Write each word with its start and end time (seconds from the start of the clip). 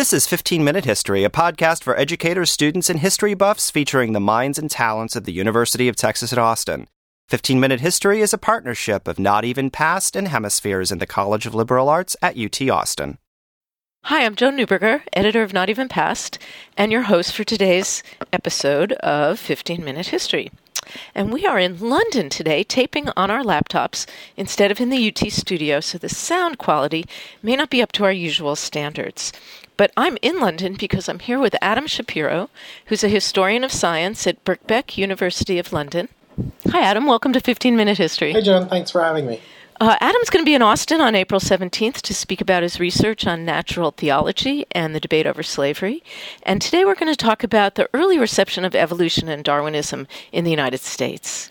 This 0.00 0.14
is 0.14 0.26
15 0.26 0.64
Minute 0.64 0.86
History, 0.86 1.24
a 1.24 1.28
podcast 1.28 1.82
for 1.82 1.94
educators, 1.94 2.50
students, 2.50 2.88
and 2.88 3.00
history 3.00 3.34
buffs 3.34 3.70
featuring 3.70 4.14
the 4.14 4.18
minds 4.18 4.58
and 4.58 4.70
talents 4.70 5.14
of 5.14 5.24
the 5.24 5.32
University 5.32 5.88
of 5.88 5.96
Texas 5.96 6.32
at 6.32 6.38
Austin. 6.38 6.88
15 7.28 7.60
Minute 7.60 7.80
History 7.80 8.22
is 8.22 8.32
a 8.32 8.38
partnership 8.38 9.06
of 9.06 9.18
Not 9.18 9.44
Even 9.44 9.68
Past 9.68 10.16
and 10.16 10.28
Hemispheres 10.28 10.90
in 10.90 11.00
the 11.00 11.06
College 11.06 11.44
of 11.44 11.54
Liberal 11.54 11.90
Arts 11.90 12.16
at 12.22 12.38
UT 12.38 12.62
Austin. 12.70 13.18
Hi, 14.04 14.24
I'm 14.24 14.36
Joan 14.36 14.56
Neuberger, 14.56 15.02
editor 15.12 15.42
of 15.42 15.52
Not 15.52 15.68
Even 15.68 15.86
Past, 15.86 16.38
and 16.78 16.90
your 16.90 17.02
host 17.02 17.34
for 17.34 17.44
today's 17.44 18.02
episode 18.32 18.92
of 18.92 19.38
15 19.38 19.84
Minute 19.84 20.06
History. 20.06 20.50
And 21.14 21.30
we 21.30 21.44
are 21.44 21.58
in 21.58 21.78
London 21.78 22.30
today, 22.30 22.64
taping 22.64 23.10
on 23.18 23.30
our 23.30 23.42
laptops 23.42 24.06
instead 24.34 24.70
of 24.70 24.80
in 24.80 24.88
the 24.88 25.08
UT 25.08 25.30
studio, 25.30 25.80
so 25.80 25.98
the 25.98 26.08
sound 26.08 26.56
quality 26.56 27.04
may 27.42 27.54
not 27.54 27.68
be 27.68 27.82
up 27.82 27.92
to 27.92 28.04
our 28.04 28.12
usual 28.12 28.56
standards. 28.56 29.30
But 29.80 29.92
I'm 29.96 30.18
in 30.20 30.40
London 30.40 30.76
because 30.78 31.08
I'm 31.08 31.20
here 31.20 31.38
with 31.38 31.56
Adam 31.62 31.86
Shapiro, 31.86 32.50
who's 32.84 33.02
a 33.02 33.08
historian 33.08 33.64
of 33.64 33.72
science 33.72 34.26
at 34.26 34.44
Birkbeck 34.44 34.98
University 34.98 35.58
of 35.58 35.72
London. 35.72 36.10
Hi, 36.68 36.82
Adam. 36.82 37.06
Welcome 37.06 37.32
to 37.32 37.40
15 37.40 37.76
Minute 37.76 37.96
History. 37.96 38.34
Hey, 38.34 38.42
Joan. 38.42 38.68
Thanks 38.68 38.90
for 38.90 39.02
having 39.02 39.26
me. 39.26 39.40
Uh, 39.80 39.96
Adam's 40.02 40.28
going 40.28 40.44
to 40.44 40.46
be 40.46 40.52
in 40.52 40.60
Austin 40.60 41.00
on 41.00 41.14
April 41.14 41.40
17th 41.40 42.02
to 42.02 42.12
speak 42.12 42.42
about 42.42 42.62
his 42.62 42.78
research 42.78 43.26
on 43.26 43.46
natural 43.46 43.92
theology 43.92 44.66
and 44.72 44.94
the 44.94 45.00
debate 45.00 45.26
over 45.26 45.42
slavery. 45.42 46.04
And 46.42 46.60
today 46.60 46.84
we're 46.84 46.94
going 46.94 47.10
to 47.10 47.16
talk 47.16 47.42
about 47.42 47.76
the 47.76 47.88
early 47.94 48.18
reception 48.18 48.66
of 48.66 48.74
evolution 48.74 49.30
and 49.30 49.42
Darwinism 49.42 50.06
in 50.30 50.44
the 50.44 50.50
United 50.50 50.80
States. 50.80 51.50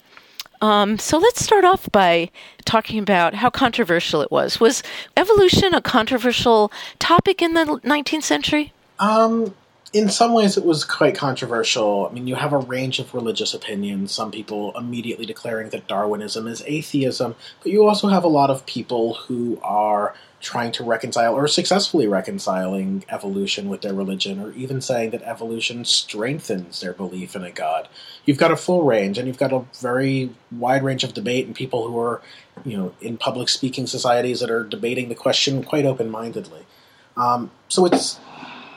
Um, 0.61 0.99
so 0.99 1.17
let's 1.17 1.43
start 1.43 1.63
off 1.63 1.89
by 1.91 2.29
talking 2.65 2.99
about 2.99 3.35
how 3.35 3.49
controversial 3.49 4.21
it 4.21 4.31
was. 4.31 4.59
Was 4.59 4.83
evolution 5.15 5.73
a 5.73 5.81
controversial 5.81 6.71
topic 6.99 7.41
in 7.41 7.53
the 7.53 7.65
19th 7.83 8.23
century? 8.23 8.73
Um, 8.99 9.55
in 9.93 10.09
some 10.09 10.33
ways, 10.33 10.57
it 10.57 10.65
was 10.65 10.83
quite 10.83 11.15
controversial. 11.15 12.07
I 12.09 12.13
mean, 12.13 12.27
you 12.27 12.35
have 12.35 12.53
a 12.53 12.57
range 12.57 12.99
of 12.99 13.13
religious 13.13 13.53
opinions. 13.53 14.11
Some 14.11 14.31
people 14.31 14.77
immediately 14.77 15.25
declaring 15.25 15.69
that 15.69 15.87
Darwinism 15.87 16.47
is 16.47 16.61
atheism, 16.65 17.35
but 17.63 17.71
you 17.71 17.87
also 17.87 18.07
have 18.09 18.23
a 18.23 18.27
lot 18.27 18.49
of 18.49 18.65
people 18.65 19.15
who 19.15 19.59
are 19.63 20.13
trying 20.39 20.71
to 20.71 20.83
reconcile 20.83 21.33
or 21.33 21.47
successfully 21.47 22.07
reconciling 22.07 23.03
evolution 23.09 23.69
with 23.69 23.81
their 23.81 23.93
religion, 23.93 24.39
or 24.39 24.51
even 24.53 24.81
saying 24.81 25.09
that 25.11 25.21
evolution 25.23 25.83
strengthens 25.85 26.81
their 26.81 26.93
belief 26.93 27.35
in 27.35 27.43
a 27.43 27.51
god. 27.51 27.87
You've 28.25 28.37
got 28.37 28.51
a 28.51 28.55
full 28.55 28.83
range, 28.83 29.17
and 29.17 29.27
you've 29.27 29.37
got 29.37 29.53
a 29.53 29.65
very 29.81 30.31
wide 30.51 30.83
range 30.83 31.03
of 31.03 31.13
debate, 31.13 31.45
and 31.45 31.55
people 31.55 31.87
who 31.87 31.99
are, 31.99 32.21
you 32.63 32.77
know, 32.77 32.93
in 33.01 33.17
public 33.17 33.49
speaking 33.49 33.87
societies 33.87 34.39
that 34.39 34.49
are 34.49 34.63
debating 34.63 35.09
the 35.09 35.15
question 35.15 35.63
quite 35.63 35.85
open 35.85 36.09
mindedly. 36.09 36.65
Um, 37.17 37.51
so 37.67 37.85
it's 37.85 38.19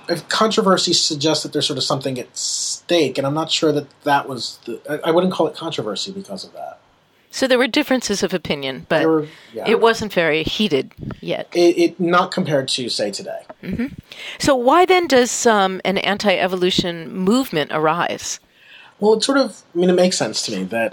if 0.08 0.28
controversy 0.28 0.92
suggests 0.92 1.42
that 1.42 1.52
there's 1.52 1.66
sort 1.66 1.78
of 1.78 1.84
something 1.84 2.18
at 2.18 2.36
stake, 2.36 3.18
and 3.18 3.26
I'm 3.26 3.34
not 3.34 3.50
sure 3.50 3.72
that 3.72 3.86
that 4.02 4.28
was 4.28 4.58
the. 4.64 4.80
I, 4.88 5.08
I 5.08 5.10
wouldn't 5.12 5.32
call 5.32 5.46
it 5.46 5.54
controversy 5.54 6.12
because 6.12 6.44
of 6.44 6.52
that. 6.54 6.80
So 7.32 7.48
there 7.48 7.58
were 7.58 7.66
differences 7.66 8.22
of 8.22 8.34
opinion, 8.34 8.84
but 8.90 9.06
were, 9.06 9.26
yeah. 9.54 9.64
it 9.66 9.80
wasn't 9.80 10.12
very 10.12 10.42
heated 10.42 10.92
yet. 11.22 11.48
It, 11.54 11.78
it 11.78 12.00
not 12.00 12.30
compared 12.30 12.68
to 12.68 12.90
say 12.90 13.10
today. 13.10 13.40
Mm-hmm. 13.62 13.86
So 14.38 14.54
why 14.54 14.84
then 14.84 15.06
does 15.06 15.46
um, 15.46 15.80
an 15.86 15.96
anti-evolution 15.96 17.10
movement 17.10 17.70
arise? 17.72 18.38
Well, 19.00 19.14
it 19.14 19.24
sort 19.24 19.38
of. 19.38 19.62
I 19.74 19.78
mean, 19.78 19.88
it 19.88 19.94
makes 19.94 20.18
sense 20.18 20.42
to 20.42 20.52
me 20.52 20.64
that 20.64 20.92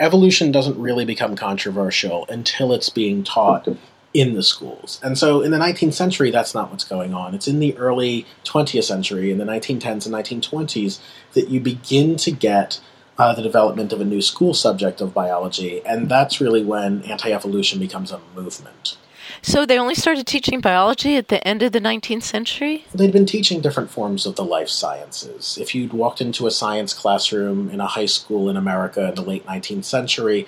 evolution 0.00 0.50
doesn't 0.50 0.80
really 0.80 1.04
become 1.04 1.36
controversial 1.36 2.24
until 2.30 2.72
it's 2.72 2.88
being 2.88 3.22
taught 3.22 3.68
in 4.14 4.32
the 4.32 4.42
schools. 4.42 4.98
And 5.02 5.18
so 5.18 5.42
in 5.42 5.50
the 5.50 5.58
19th 5.58 5.92
century, 5.92 6.30
that's 6.30 6.54
not 6.54 6.70
what's 6.70 6.84
going 6.84 7.12
on. 7.12 7.34
It's 7.34 7.46
in 7.46 7.60
the 7.60 7.76
early 7.76 8.24
20th 8.44 8.84
century, 8.84 9.30
in 9.30 9.36
the 9.36 9.44
1910s 9.44 10.06
and 10.06 10.14
1920s, 10.14 11.00
that 11.34 11.48
you 11.50 11.60
begin 11.60 12.16
to 12.16 12.30
get 12.30 12.80
uh, 13.18 13.34
the 13.34 13.42
development 13.42 13.92
of 13.92 14.00
a 14.00 14.04
new 14.04 14.20
school 14.20 14.54
subject 14.54 15.00
of 15.00 15.14
biology. 15.14 15.84
And 15.84 16.08
that's 16.08 16.40
really 16.40 16.64
when 16.64 17.02
anti 17.02 17.32
evolution 17.32 17.78
becomes 17.78 18.12
a 18.12 18.20
movement. 18.34 18.96
So 19.42 19.66
they 19.66 19.78
only 19.78 19.94
started 19.94 20.26
teaching 20.26 20.60
biology 20.60 21.16
at 21.16 21.28
the 21.28 21.46
end 21.46 21.62
of 21.62 21.72
the 21.72 21.80
19th 21.80 22.22
century? 22.22 22.84
They'd 22.94 23.12
been 23.12 23.26
teaching 23.26 23.60
different 23.60 23.90
forms 23.90 24.26
of 24.26 24.36
the 24.36 24.44
life 24.44 24.68
sciences. 24.68 25.58
If 25.60 25.74
you'd 25.74 25.92
walked 25.92 26.20
into 26.20 26.46
a 26.46 26.50
science 26.50 26.94
classroom 26.94 27.70
in 27.70 27.80
a 27.80 27.86
high 27.86 28.06
school 28.06 28.48
in 28.48 28.56
America 28.56 29.08
in 29.08 29.14
the 29.14 29.22
late 29.22 29.46
19th 29.46 29.84
century, 29.84 30.46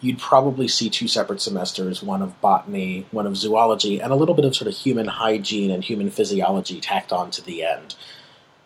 you'd 0.00 0.18
probably 0.18 0.68
see 0.68 0.88
two 0.88 1.08
separate 1.08 1.40
semesters 1.40 2.02
one 2.02 2.22
of 2.22 2.40
botany, 2.40 3.06
one 3.10 3.26
of 3.26 3.36
zoology, 3.36 4.00
and 4.00 4.12
a 4.12 4.16
little 4.16 4.34
bit 4.34 4.44
of 4.44 4.56
sort 4.56 4.68
of 4.68 4.76
human 4.76 5.06
hygiene 5.06 5.70
and 5.70 5.84
human 5.84 6.10
physiology 6.10 6.80
tacked 6.80 7.12
on 7.12 7.30
to 7.30 7.42
the 7.42 7.62
end. 7.64 7.94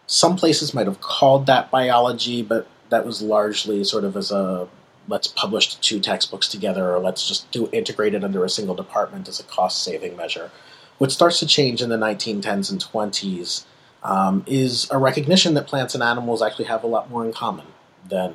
Some 0.06 0.36
places 0.36 0.74
might 0.74 0.86
have 0.86 1.00
called 1.00 1.46
that 1.46 1.70
biology, 1.70 2.42
but 2.42 2.68
that 2.94 3.04
was 3.04 3.20
largely 3.20 3.82
sort 3.82 4.04
of 4.04 4.16
as 4.16 4.30
a 4.30 4.68
let's 5.08 5.26
publish 5.26 5.74
two 5.76 6.00
textbooks 6.00 6.48
together 6.48 6.94
or 6.94 6.98
let's 7.00 7.26
just 7.26 7.50
do 7.50 7.68
integrate 7.72 8.14
it 8.14 8.24
under 8.24 8.44
a 8.44 8.48
single 8.48 8.74
department 8.74 9.28
as 9.28 9.40
a 9.40 9.42
cost 9.42 9.82
saving 9.82 10.16
measure. 10.16 10.50
What 10.98 11.10
starts 11.10 11.40
to 11.40 11.46
change 11.46 11.82
in 11.82 11.90
the 11.90 11.96
1910s 11.96 12.70
and 12.70 12.80
20s 12.80 13.64
um, 14.04 14.44
is 14.46 14.88
a 14.90 14.98
recognition 14.98 15.54
that 15.54 15.66
plants 15.66 15.94
and 15.94 16.02
animals 16.02 16.40
actually 16.40 16.66
have 16.66 16.84
a 16.84 16.86
lot 16.86 17.10
more 17.10 17.24
in 17.24 17.32
common 17.32 17.66
than 18.08 18.34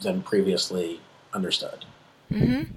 than 0.00 0.22
previously 0.22 1.00
understood. 1.32 1.84
Mm-hmm. 2.32 2.72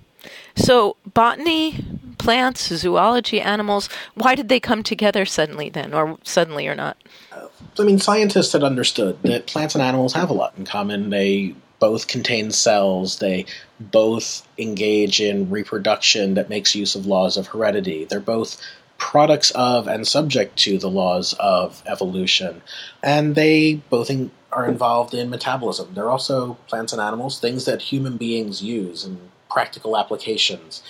So, 0.56 0.98
botany, 1.14 1.84
plants, 2.18 2.68
zoology, 2.68 3.42
animals, 3.42 3.90
why 4.14 4.36
did 4.36 4.50
they 4.50 4.60
come 4.60 4.84
together 4.84 5.26
suddenly 5.26 5.70
then, 5.70 5.94
or 5.94 6.18
suddenly 6.24 6.68
or 6.68 6.76
not? 6.76 6.98
Uh, 7.32 7.48
I 7.80 7.84
mean, 7.84 8.00
scientists 8.00 8.54
had 8.54 8.64
understood 8.64 9.22
that 9.24 9.48
plants 9.48 9.76
and 9.76 9.82
animals 9.82 10.14
have 10.14 10.30
a 10.30 10.34
lot 10.34 10.54
in 10.58 10.66
common. 10.66 11.10
They 11.10 11.56
both 11.80 12.08
contain 12.08 12.52
cells, 12.52 13.20
they 13.20 13.46
both 13.78 14.48
engage 14.58 15.20
in 15.20 15.50
reproduction 15.50 16.36
that 16.36 16.48
makes 16.50 16.76
use 16.76 16.96
of 16.96 17.06
laws 17.06 17.36
of 17.36 17.48
heredity. 17.48 18.06
They're 18.06 18.22
both 18.22 18.62
products 18.98 19.52
of 19.52 19.86
and 19.88 20.08
subject 20.08 20.58
to 20.60 20.78
the 20.78 20.90
laws 20.90 21.34
of 21.40 21.84
evolution. 21.86 22.62
And 23.04 23.36
they 23.36 23.76
both 23.90 24.10
in, 24.10 24.32
are 24.50 24.66
involved 24.66 25.14
in 25.14 25.30
metabolism. 25.30 25.94
They're 25.94 26.10
also 26.10 26.54
plants 26.68 26.94
and 26.94 27.02
animals, 27.02 27.38
things 27.38 27.66
that 27.66 27.82
human 27.82 28.16
beings 28.16 28.64
use 28.64 29.04
and 29.04 29.30
practical 29.52 29.98
applications. 29.98 30.82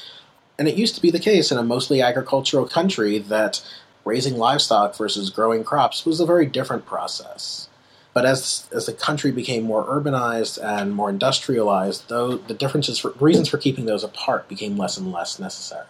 And 0.60 0.68
it 0.68 0.76
used 0.76 0.94
to 0.94 1.02
be 1.02 1.10
the 1.10 1.20
case 1.20 1.52
in 1.52 1.58
a 1.58 1.64
mostly 1.64 2.04
agricultural 2.04 2.68
country 2.68 3.18
that 3.18 3.66
raising 4.06 4.38
livestock 4.38 4.96
versus 4.96 5.30
growing 5.30 5.64
crops 5.64 6.06
was 6.06 6.20
a 6.20 6.26
very 6.26 6.46
different 6.46 6.86
process. 6.86 7.68
But 8.14 8.26
as 8.26 8.68
as 8.72 8.86
the 8.86 8.94
country 8.94 9.32
became 9.32 9.64
more 9.64 9.86
urbanized 9.86 10.64
and 10.64 10.94
more 10.94 11.10
industrialized, 11.10 12.10
though 12.10 12.38
the 12.38 12.54
differences 12.54 13.00
for 13.00 13.12
reasons 13.20 13.50
for 13.50 13.58
keeping 13.58 13.86
those 13.86 14.04
apart 14.04 14.48
became 14.48 14.78
less 14.78 14.98
and 14.98 15.12
less 15.12 15.40
necessary. 15.40 15.88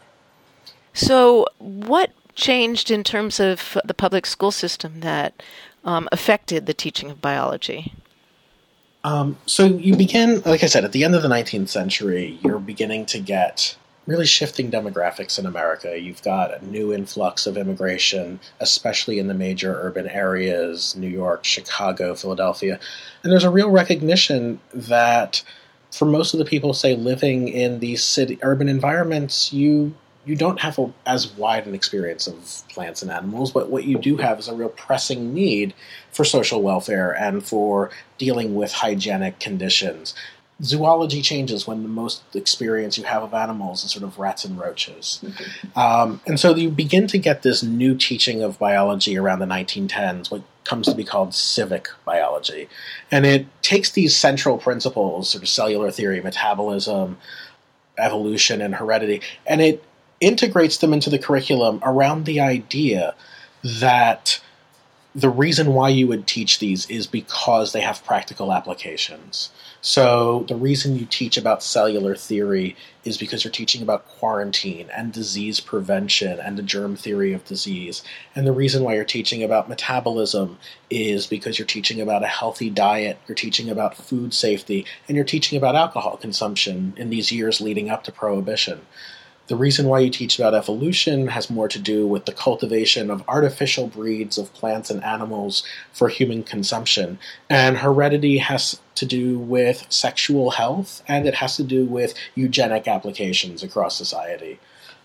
So, 0.94 1.47
what 1.57 2.12
changed 2.35 2.91
in 2.91 3.03
terms 3.03 3.40
of 3.40 3.78
the 3.84 3.94
public 3.94 4.25
school 4.25 4.52
system 4.52 5.02
that 5.02 5.44
um, 5.84 6.07
affected 6.12 6.66
the 6.66 6.73
teaching 6.73 7.12
of 7.12 7.22
biology? 7.22 7.94
Um, 9.03 9.38
so 9.46 9.66
you 9.66 9.97
begin, 9.97 10.41
like 10.46 10.63
I 10.63 10.68
said, 10.68 10.85
at 10.85 10.94
the 10.94 11.03
end 11.03 11.13
of 11.13 11.22
the 11.23 11.28
19th 11.28 11.68
century, 11.68 12.40
you're 12.41 12.59
beginning 12.59 13.06
to 13.07 13.19
get 13.19 13.75
really 14.06 14.25
shifting 14.25 14.69
demographics 14.69 15.40
in 15.40 15.46
America. 15.46 15.97
You've 15.97 16.22
got 16.22 16.62
a 16.62 16.66
new 16.66 16.94
influx 16.94 17.47
of 17.47 17.58
immigration, 17.58 18.40
especially 18.59 19.18
in 19.19 19.28
the 19.28 19.34
major 19.34 19.80
urban 19.81 20.08
areas 20.08 20.96
New 20.96 21.08
York, 21.08 21.46
Chicago, 21.46 22.14
Philadelphia. 22.16 22.80
And 23.24 23.31
there's 23.31 23.46
a 23.46 23.50
real 23.50 23.69
recognition 23.69 24.59
that 24.74 25.44
for 25.91 26.06
most 26.06 26.34
of 26.34 26.40
the 26.40 26.46
people, 26.46 26.74
say, 26.74 26.96
living 26.96 27.47
in 27.47 27.80
these 27.80 28.03
city 28.03 28.40
urban 28.41 28.68
environments, 28.68 29.53
you 29.53 29.94
you 30.25 30.35
don't 30.35 30.62
have 30.62 30.80
a, 30.80 30.91
as 31.06 31.28
wide 31.34 31.68
an 31.68 31.75
experience 31.75 32.28
of 32.28 32.64
plants 32.70 33.02
and 33.02 33.12
animals, 33.12 33.52
but 33.52 33.70
what 33.70 33.84
you 33.84 33.97
do 33.97 34.16
have 34.18 34.40
is 34.40 34.47
a 34.47 34.56
real 34.56 34.70
pressing 34.70 35.34
need 35.34 35.73
for 36.11 36.23
social 36.23 36.61
welfare 36.61 37.11
and 37.11 37.44
for 37.44 37.90
dealing 38.17 38.56
with 38.56 38.72
hygienic 38.72 39.40
conditions. 39.40 40.16
Zoology 40.61 41.22
changes 41.22 41.67
when 41.67 41.84
the 41.84 41.90
most 41.90 42.22
experience 42.35 42.97
you 42.97 43.03
have 43.05 43.23
of 43.23 43.34
animals 43.34 43.84
is 43.84 43.91
sort 43.91 44.03
of 44.03 44.20
rats 44.20 44.46
and 44.46 44.59
roaches. 44.59 45.20
Mm-hmm. 45.23 45.79
Um, 45.79 46.22
and 46.28 46.40
so 46.40 46.55
you 46.55 46.70
begin 46.70 47.08
to 47.08 47.17
get 47.17 47.41
this 47.41 47.64
new 47.64 47.96
teaching 47.96 48.44
of 48.44 48.59
biology 48.59 49.17
around 49.17 49.40
the 49.40 49.46
1910s, 49.46 50.29
what 50.32 50.44
comes 50.64 50.88
to 50.88 50.96
be 50.96 51.03
called 51.03 51.34
civic 51.34 51.90
biology. 52.05 52.70
And 53.11 53.26
it 53.26 53.47
takes 53.61 53.91
these 53.91 54.16
central 54.16 54.58
principles, 54.58 55.29
sort 55.29 55.44
of 55.44 55.50
cellular 55.50 55.91
theory, 55.91 56.22
metabolism, 56.22 57.17
evolution, 57.97 58.61
and 58.61 58.76
heredity, 58.76 59.22
and 59.46 59.61
it 59.61 59.84
integrates 60.20 60.78
them 60.78 60.94
into 60.94 61.09
the 61.09 61.20
curriculum 61.20 61.79
around 61.84 62.26
the 62.26 62.40
idea 62.40 63.14
that 63.64 64.41
the 65.15 65.29
reason 65.29 65.73
why 65.73 65.89
you 65.89 66.07
would 66.07 66.25
teach 66.25 66.57
these 66.57 66.89
is 66.89 67.05
because 67.05 67.71
they 67.71 67.81
have 67.81 68.03
practical 68.03 68.51
applications. 68.51 69.51
So 69.79 70.45
the 70.47 70.55
reason 70.55 70.97
you 70.97 71.05
teach 71.05 71.37
about 71.37 71.61
cellular 71.61 72.15
theory 72.15 72.75
is 73.03 73.17
because 73.17 73.43
you're 73.43 73.51
teaching 73.51 73.83
about 73.83 74.07
quarantine 74.07 74.89
and 74.95 75.13
disease 75.13 75.59
prevention 75.59 76.39
and 76.39 76.57
the 76.57 76.63
germ 76.63 76.95
theory 76.95 77.31
of 77.31 77.45
disease. 77.45 78.01
And 78.33 78.47
the 78.47 78.53
reason 78.53 78.83
why 78.83 78.95
you're 78.95 79.03
teaching 79.03 79.43
about 79.43 79.69
metabolism 79.69 80.57
is 80.89 81.27
because 81.27 81.59
you're 81.59 81.65
teaching 81.67 82.01
about 82.01 82.23
a 82.23 82.27
healthy 82.27 82.71
diet, 82.71 83.19
you're 83.27 83.35
teaching 83.35 83.69
about 83.69 83.95
food 83.95 84.33
safety, 84.33 84.85
and 85.07 85.15
you're 85.15 85.25
teaching 85.25 85.57
about 85.57 85.75
alcohol 85.75 86.17
consumption 86.17 86.93
in 86.97 87.11
these 87.11 87.31
years 87.31 87.61
leading 87.61 87.89
up 87.89 88.03
to 88.05 88.11
prohibition. 88.11 88.81
The 89.47 89.55
reason 89.57 89.87
why 89.87 89.99
you 89.99 90.09
teach 90.09 90.40
about 90.40 90.53
evolution 90.53 91.28
has 91.28 91.49
more 91.49 91.67
to 91.67 91.79
do 91.79 92.07
with 92.07 92.25
the 92.25 92.31
cultivation 92.31 93.11
of 93.11 93.23
artificial 93.28 93.87
breeds 93.87 94.37
of 94.37 94.53
plants 94.53 94.90
and 94.90 95.03
animals 95.03 95.63
for 95.91 96.07
human 96.07 96.43
consumption. 96.43 97.19
And 97.49 97.78
heredity 97.78 98.37
has 98.37 98.79
to 98.95 99.05
do 99.05 99.37
with 99.37 99.85
sexual 99.90 100.51
health 100.51 101.03
and 101.09 101.28
it 101.28 101.35
has 101.35 101.57
to 101.57 101.63
do 101.63 101.85
with 101.85 102.13
eugenic 102.35 102.87
applications 102.87 103.63
across 103.63 103.97
society. 103.97 104.59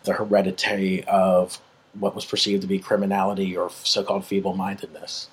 The 0.05 0.13
heredity 0.13 1.03
of 1.05 1.61
what 1.99 2.15
was 2.15 2.25
perceived 2.25 2.63
to 2.63 2.69
be 2.69 2.79
criminality 2.79 3.57
or 3.57 3.71
so 3.83 4.05
called 4.05 4.25
feeble 4.25 4.55
mindedness. 4.55 5.29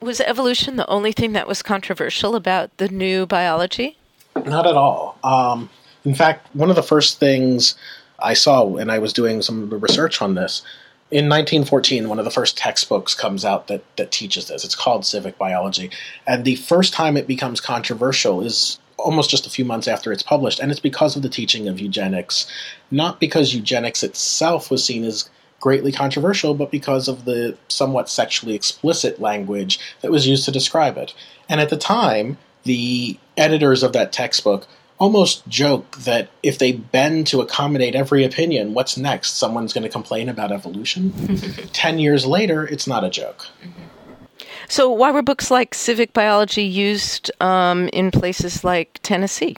Was 0.00 0.20
evolution 0.20 0.76
the 0.76 0.88
only 0.88 1.12
thing 1.12 1.34
that 1.34 1.46
was 1.46 1.62
controversial 1.62 2.34
about 2.34 2.76
the 2.78 2.88
new 2.88 3.26
biology? 3.26 3.96
Not 4.44 4.66
at 4.66 4.76
all. 4.76 5.18
Um, 5.22 5.70
in 6.04 6.14
fact, 6.14 6.52
one 6.54 6.70
of 6.70 6.76
the 6.76 6.82
first 6.82 7.20
things 7.20 7.76
I 8.18 8.34
saw 8.34 8.64
when 8.64 8.90
I 8.90 8.98
was 8.98 9.12
doing 9.12 9.42
some 9.42 9.62
of 9.62 9.70
the 9.70 9.76
research 9.76 10.20
on 10.20 10.34
this. 10.34 10.62
In 11.10 11.28
1914, 11.28 12.08
one 12.08 12.18
of 12.18 12.24
the 12.24 12.30
first 12.30 12.58
textbooks 12.58 13.14
comes 13.14 13.44
out 13.44 13.68
that, 13.68 13.82
that 13.96 14.12
teaches 14.12 14.48
this. 14.48 14.64
It's 14.64 14.74
called 14.74 15.06
Civic 15.06 15.38
Biology. 15.38 15.90
And 16.26 16.44
the 16.44 16.56
first 16.56 16.92
time 16.92 17.16
it 17.16 17.26
becomes 17.26 17.60
controversial 17.60 18.42
is 18.42 18.78
almost 18.98 19.30
just 19.30 19.46
a 19.46 19.50
few 19.50 19.64
months 19.64 19.88
after 19.88 20.12
it's 20.12 20.22
published. 20.22 20.60
And 20.60 20.70
it's 20.70 20.80
because 20.80 21.16
of 21.16 21.22
the 21.22 21.28
teaching 21.30 21.66
of 21.68 21.80
eugenics, 21.80 22.46
not 22.90 23.20
because 23.20 23.54
eugenics 23.54 24.02
itself 24.02 24.70
was 24.70 24.84
seen 24.84 25.04
as 25.04 25.30
greatly 25.60 25.92
controversial, 25.92 26.54
but 26.54 26.70
because 26.70 27.08
of 27.08 27.24
the 27.24 27.56
somewhat 27.68 28.08
sexually 28.08 28.54
explicit 28.54 29.20
language 29.20 29.80
that 30.02 30.10
was 30.10 30.26
used 30.26 30.44
to 30.44 30.50
describe 30.50 30.96
it. 30.98 31.14
And 31.48 31.60
at 31.60 31.70
the 31.70 31.76
time, 31.76 32.38
the 32.64 33.18
editors 33.36 33.82
of 33.82 33.92
that 33.94 34.12
textbook 34.12 34.68
almost 34.98 35.46
joke 35.48 35.96
that 35.98 36.28
if 36.42 36.58
they 36.58 36.72
bend 36.72 37.26
to 37.28 37.40
accommodate 37.40 37.94
every 37.94 38.24
opinion, 38.24 38.74
what's 38.74 38.96
next? 38.96 39.36
Someone's 39.36 39.72
going 39.72 39.84
to 39.84 39.88
complain 39.88 40.28
about 40.28 40.52
evolution. 40.52 41.12
Ten 41.72 41.98
years 41.98 42.26
later, 42.26 42.66
it's 42.66 42.86
not 42.86 43.04
a 43.04 43.10
joke. 43.10 43.46
So, 44.68 44.90
why 44.90 45.10
were 45.10 45.22
books 45.22 45.50
like 45.50 45.74
civic 45.74 46.12
biology 46.12 46.64
used 46.64 47.30
um, 47.40 47.88
in 47.88 48.10
places 48.10 48.64
like 48.64 49.00
Tennessee? 49.02 49.56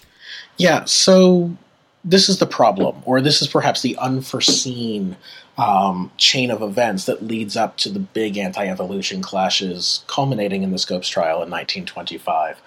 Yeah, 0.56 0.84
so 0.84 1.56
this 2.04 2.28
is 2.28 2.38
the 2.38 2.46
problem, 2.46 3.02
or 3.04 3.20
this 3.20 3.42
is 3.42 3.48
perhaps 3.48 3.82
the 3.82 3.96
unforeseen 3.96 5.16
um, 5.58 6.10
chain 6.16 6.50
of 6.50 6.62
events 6.62 7.04
that 7.06 7.22
leads 7.22 7.56
up 7.56 7.76
to 7.78 7.90
the 7.90 7.98
big 7.98 8.38
anti 8.38 8.66
evolution 8.66 9.20
clashes 9.20 10.04
culminating 10.06 10.62
in 10.62 10.70
the 10.70 10.78
Scopes 10.78 11.08
trial 11.08 11.42
in 11.42 11.50
1925. 11.50 12.60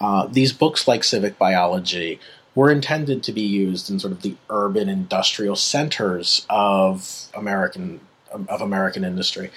Uh, 0.00 0.26
these 0.26 0.52
books, 0.52 0.86
like 0.86 1.04
Civic 1.04 1.38
Biology, 1.38 2.20
were 2.54 2.70
intended 2.70 3.22
to 3.22 3.32
be 3.32 3.42
used 3.42 3.90
in 3.90 3.98
sort 3.98 4.12
of 4.12 4.22
the 4.22 4.34
urban 4.50 4.88
industrial 4.88 5.56
centers 5.56 6.46
of 6.50 7.30
American 7.34 8.00
of 8.32 8.60
American 8.60 9.04
industry. 9.04 9.50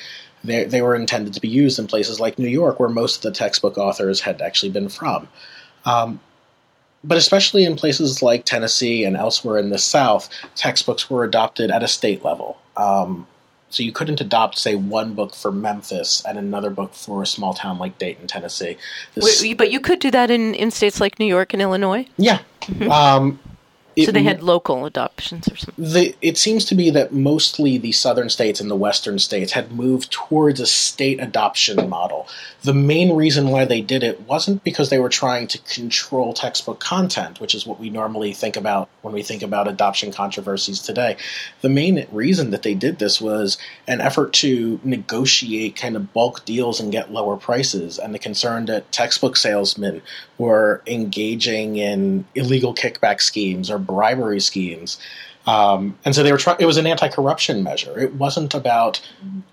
They, 0.44 0.64
they 0.64 0.82
were 0.82 0.96
intended 0.96 1.34
to 1.34 1.42
be 1.42 1.50
used 1.50 1.78
in 1.78 1.88
places 1.88 2.20
like 2.20 2.40
New 2.40 2.48
York, 2.48 2.80
where 2.80 2.90
most 2.90 3.18
of 3.18 3.22
the 3.22 3.38
textbook 3.38 3.78
authors 3.78 4.22
had 4.22 4.42
actually 4.42 4.72
been 4.72 4.90
from. 4.90 5.28
Um, 5.86 6.20
but 7.04 7.18
especially 7.18 7.66
in 7.66 7.76
places 7.76 8.22
like 8.22 8.46
Tennessee 8.46 9.04
and 9.04 9.18
elsewhere 9.18 9.58
in 9.58 9.72
the 9.72 9.78
South, 9.78 10.30
textbooks 10.56 11.10
were 11.10 11.24
adopted 11.24 11.72
at 11.72 11.84
a 11.84 11.88
state 11.88 12.24
level. 12.24 12.58
Um, 12.78 13.28
so 13.72 13.84
you 13.84 13.92
couldn't 13.92 14.22
adopt, 14.22 14.58
say, 14.58 14.76
one 14.76 15.14
book 15.14 15.34
for 15.34 15.52
Memphis 15.52 16.24
and 16.26 16.38
another 16.38 16.70
book 16.70 16.94
for 16.94 17.22
a 17.22 17.26
small 17.26 17.54
town 17.54 17.78
like 17.78 17.98
Dayton, 17.98 18.28
Tennessee. 18.28 18.78
This, 19.16 19.42
Wait, 19.42 19.58
but 19.58 19.72
you 19.72 19.80
could 19.80 20.00
do 20.00 20.12
that 20.12 20.30
in, 20.30 20.54
in 20.56 20.72
states 20.72 21.00
like 21.00 21.20
New 21.20 21.26
York 21.26 21.54
and 21.54 21.62
Illinois? 21.62 22.06
Yeah. 22.18 22.40
Mm-hmm. 22.62 22.92
Um, 22.92 23.40
it, 23.96 24.06
so 24.06 24.12
they 24.12 24.24
had 24.24 24.42
local 24.42 24.86
adoptions 24.86 25.48
or 25.50 25.56
something. 25.58 25.86
The, 25.86 26.16
it 26.22 26.38
seems 26.38 26.66
to 26.66 26.76
be 26.76 26.90
that 26.92 27.12
mostly 27.12 27.78
the 27.78 27.92
southern 27.92 28.30
states 28.30 28.62
and 28.62 28.72
the 28.72 28.76
western 28.76 29.20
states 29.20 29.52
had 29.52 29.72
moved 29.72 30.12
towards 30.12 30.60
a 30.60 30.66
state 30.66 31.22
adoption 31.22 31.90
model. 31.90 32.28
The 32.64 32.74
main 32.74 33.16
reason 33.16 33.50
why 33.50 33.66
they 33.66 33.82
did 33.82 34.04
it 34.04 34.22
wasn't 34.22 34.64
because 34.64 34.90
they 34.90 35.00
were 35.00 35.10
trying 35.10 35.48
to 35.48 35.58
control 35.60 36.34
textbook 36.34 36.80
content, 36.80 37.42
which 37.42 37.56
is 37.56 37.66
what 37.66 37.80
we 37.80 37.90
normally 37.90 38.34
think 38.34 38.56
about 38.56 38.88
when 39.02 39.14
we 39.14 39.24
think 39.24 39.42
about 39.42 39.68
adoption 39.68 40.12
controversies 40.12 40.80
today. 40.80 41.18
The 41.62 41.70
main 41.70 42.06
reason 42.12 42.52
that 42.52 42.64
they 42.64 42.76
did 42.76 43.00
this 43.00 43.20
was 43.20 43.58
an 43.88 44.00
effort 44.00 44.32
to 44.34 44.80
negotiate 44.84 45.76
kind 45.76 45.96
of 45.96 46.14
bulk 46.14 46.46
deals 46.46 46.80
and 46.80 46.92
get 46.92 47.12
lower 47.12 47.36
prices, 47.36 48.00
and 48.00 48.14
the 48.14 48.20
concern 48.20 48.66
that 48.66 48.92
textbook 48.92 49.36
salesmen 49.36 50.02
were 50.38 50.82
engaging 50.88 51.76
in 51.78 52.26
illegal 52.36 52.74
kickback 52.74 53.22
schemes 53.22 53.70
or 53.70 53.78
bribery 53.82 54.40
schemes. 54.40 55.00
Um, 55.48 55.98
and 56.06 56.14
so 56.14 56.24
they 56.24 56.32
were 56.32 56.38
trying. 56.38 56.58
It 56.60 56.66
was 56.66 56.78
an 56.78 56.86
anti-corruption 56.86 57.64
measure. 57.64 57.98
It 58.00 58.14
wasn't 58.16 58.54
about 58.54 59.02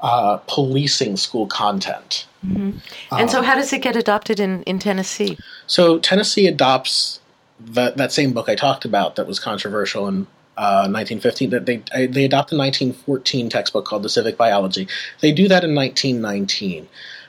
uh, 0.00 0.38
policing 0.46 1.16
school 1.16 1.46
content. 1.46 2.26
Mm-hmm. 2.46 2.78
And 3.12 3.22
um, 3.22 3.28
so, 3.28 3.42
how 3.42 3.54
does 3.54 3.72
it 3.72 3.80
get 3.80 3.96
adopted 3.96 4.38
in, 4.38 4.62
in 4.64 4.78
Tennessee? 4.78 5.38
So 5.66 5.98
Tennessee 5.98 6.46
adopts 6.46 7.20
that 7.58 7.96
that 7.96 8.12
same 8.12 8.32
book 8.32 8.48
I 8.48 8.54
talked 8.54 8.84
about 8.84 9.16
that 9.16 9.26
was 9.26 9.40
controversial 9.40 10.06
in 10.08 10.26
uh, 10.56 10.88
1915. 10.88 11.50
That 11.50 11.66
they 11.66 11.76
they 12.06 12.24
adopt 12.24 12.50
the 12.50 12.58
1914 12.58 13.48
textbook 13.48 13.86
called 13.86 14.02
the 14.02 14.08
Civic 14.08 14.36
Biology. 14.36 14.86
They 15.20 15.32
do 15.32 15.48
that 15.48 15.64
in 15.64 15.74
1919, 15.74 16.86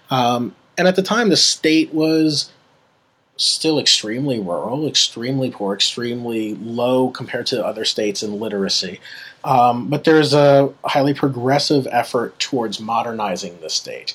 um, 0.09 0.53
and 0.77 0.87
at 0.87 0.95
the 0.95 1.03
time 1.03 1.29
the 1.29 1.37
state 1.37 1.93
was 1.93 2.51
still 3.39 3.79
extremely 3.79 4.37
rural, 4.37 4.85
extremely 4.85 5.49
poor, 5.49 5.73
extremely 5.73 6.55
low 6.55 7.09
compared 7.09 7.47
to 7.47 7.65
other 7.65 7.85
states 7.85 8.21
in 8.21 8.37
literacy. 8.37 8.99
Um, 9.45 9.87
but 9.87 10.03
there's 10.03 10.33
a 10.33 10.73
highly 10.83 11.13
progressive 11.13 11.87
effort 11.89 12.37
towards 12.37 12.81
modernizing 12.81 13.59
the 13.61 13.69
state. 13.69 14.13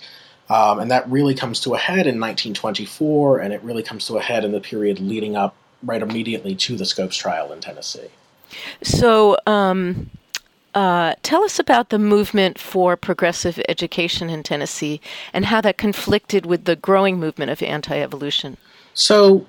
Um, 0.50 0.79
and 0.79 0.91
that 0.91 1.11
really 1.11 1.35
comes 1.35 1.61
to 1.61 1.73
a 1.73 1.79
head 1.79 2.06
in 2.06 2.21
1924, 2.21 3.38
and 3.38 3.55
it 3.55 3.62
really 3.62 3.82
comes 3.82 4.06
to 4.09 4.19
a 4.19 4.21
head 4.21 4.44
in 4.44 4.53
the 4.53 4.61
period 4.61 5.00
leading 5.00 5.37
up 5.37 5.56
right 5.82 6.03
immediately 6.03 6.55
to 6.56 6.76
the 6.76 6.85
Scopes 6.85 7.17
trial 7.17 7.50
in 7.50 7.61
Tennessee. 7.61 8.09
So, 8.82 9.38
um, 9.47 10.11
uh, 10.75 11.15
tell 11.23 11.43
us 11.44 11.59
about 11.59 11.88
the 11.88 11.99
movement 11.99 12.59
for 12.59 12.94
progressive 12.94 13.59
education 13.71 14.29
in 14.29 14.43
Tennessee 14.43 15.00
and 15.32 15.47
how 15.47 15.62
that 15.62 15.79
conflicted 15.79 16.44
with 16.44 16.67
the 16.67 16.76
growing 16.76 17.19
movement 17.19 17.50
of 17.50 17.62
anti 17.62 17.99
evolution. 17.99 18.59
So, 18.95 19.47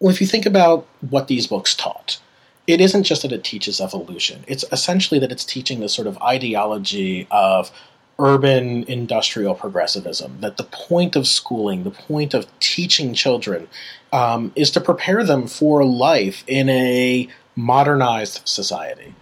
if 0.00 0.20
you 0.20 0.26
think 0.26 0.46
about 0.46 0.86
what 1.08 1.28
these 1.28 1.46
books 1.46 1.74
taught, 1.74 2.18
it 2.66 2.80
isn't 2.80 3.04
just 3.04 3.22
that 3.22 3.32
it 3.32 3.44
teaches 3.44 3.80
evolution. 3.80 4.44
It's 4.46 4.64
essentially 4.72 5.20
that 5.20 5.30
it's 5.30 5.44
teaching 5.44 5.80
this 5.80 5.92
sort 5.92 6.08
of 6.08 6.18
ideology 6.18 7.26
of 7.30 7.70
urban 8.18 8.84
industrial 8.84 9.54
progressivism. 9.54 10.40
That 10.40 10.56
the 10.56 10.64
point 10.64 11.16
of 11.16 11.26
schooling, 11.26 11.84
the 11.84 11.90
point 11.90 12.32
of 12.34 12.46
teaching 12.60 13.14
children, 13.14 13.68
um, 14.12 14.52
is 14.56 14.70
to 14.72 14.80
prepare 14.80 15.24
them 15.24 15.46
for 15.46 15.84
life 15.84 16.44
in 16.46 16.68
a 16.68 17.28
modernized 17.56 18.40
society. 18.44 19.14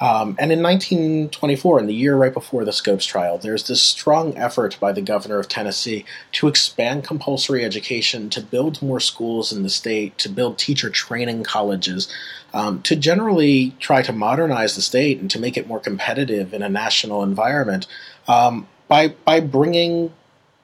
Um, 0.00 0.34
and 0.38 0.50
in 0.50 0.62
1924, 0.62 1.80
in 1.80 1.86
the 1.86 1.94
year 1.94 2.16
right 2.16 2.32
before 2.32 2.64
the 2.64 2.72
Scopes 2.72 3.04
trial, 3.04 3.36
there's 3.36 3.68
this 3.68 3.82
strong 3.82 4.36
effort 4.36 4.78
by 4.80 4.92
the 4.92 5.02
governor 5.02 5.38
of 5.38 5.46
Tennessee 5.46 6.06
to 6.32 6.48
expand 6.48 7.04
compulsory 7.04 7.64
education, 7.64 8.30
to 8.30 8.40
build 8.40 8.80
more 8.80 9.00
schools 9.00 9.52
in 9.52 9.62
the 9.62 9.68
state, 9.68 10.16
to 10.18 10.30
build 10.30 10.56
teacher 10.56 10.88
training 10.88 11.42
colleges, 11.44 12.10
um, 12.54 12.80
to 12.82 12.96
generally 12.96 13.74
try 13.78 14.00
to 14.00 14.12
modernize 14.12 14.74
the 14.74 14.82
state 14.82 15.20
and 15.20 15.30
to 15.30 15.38
make 15.38 15.58
it 15.58 15.68
more 15.68 15.80
competitive 15.80 16.54
in 16.54 16.62
a 16.62 16.68
national 16.68 17.22
environment 17.22 17.86
um, 18.26 18.66
by 18.88 19.08
by 19.26 19.38
bringing 19.40 20.12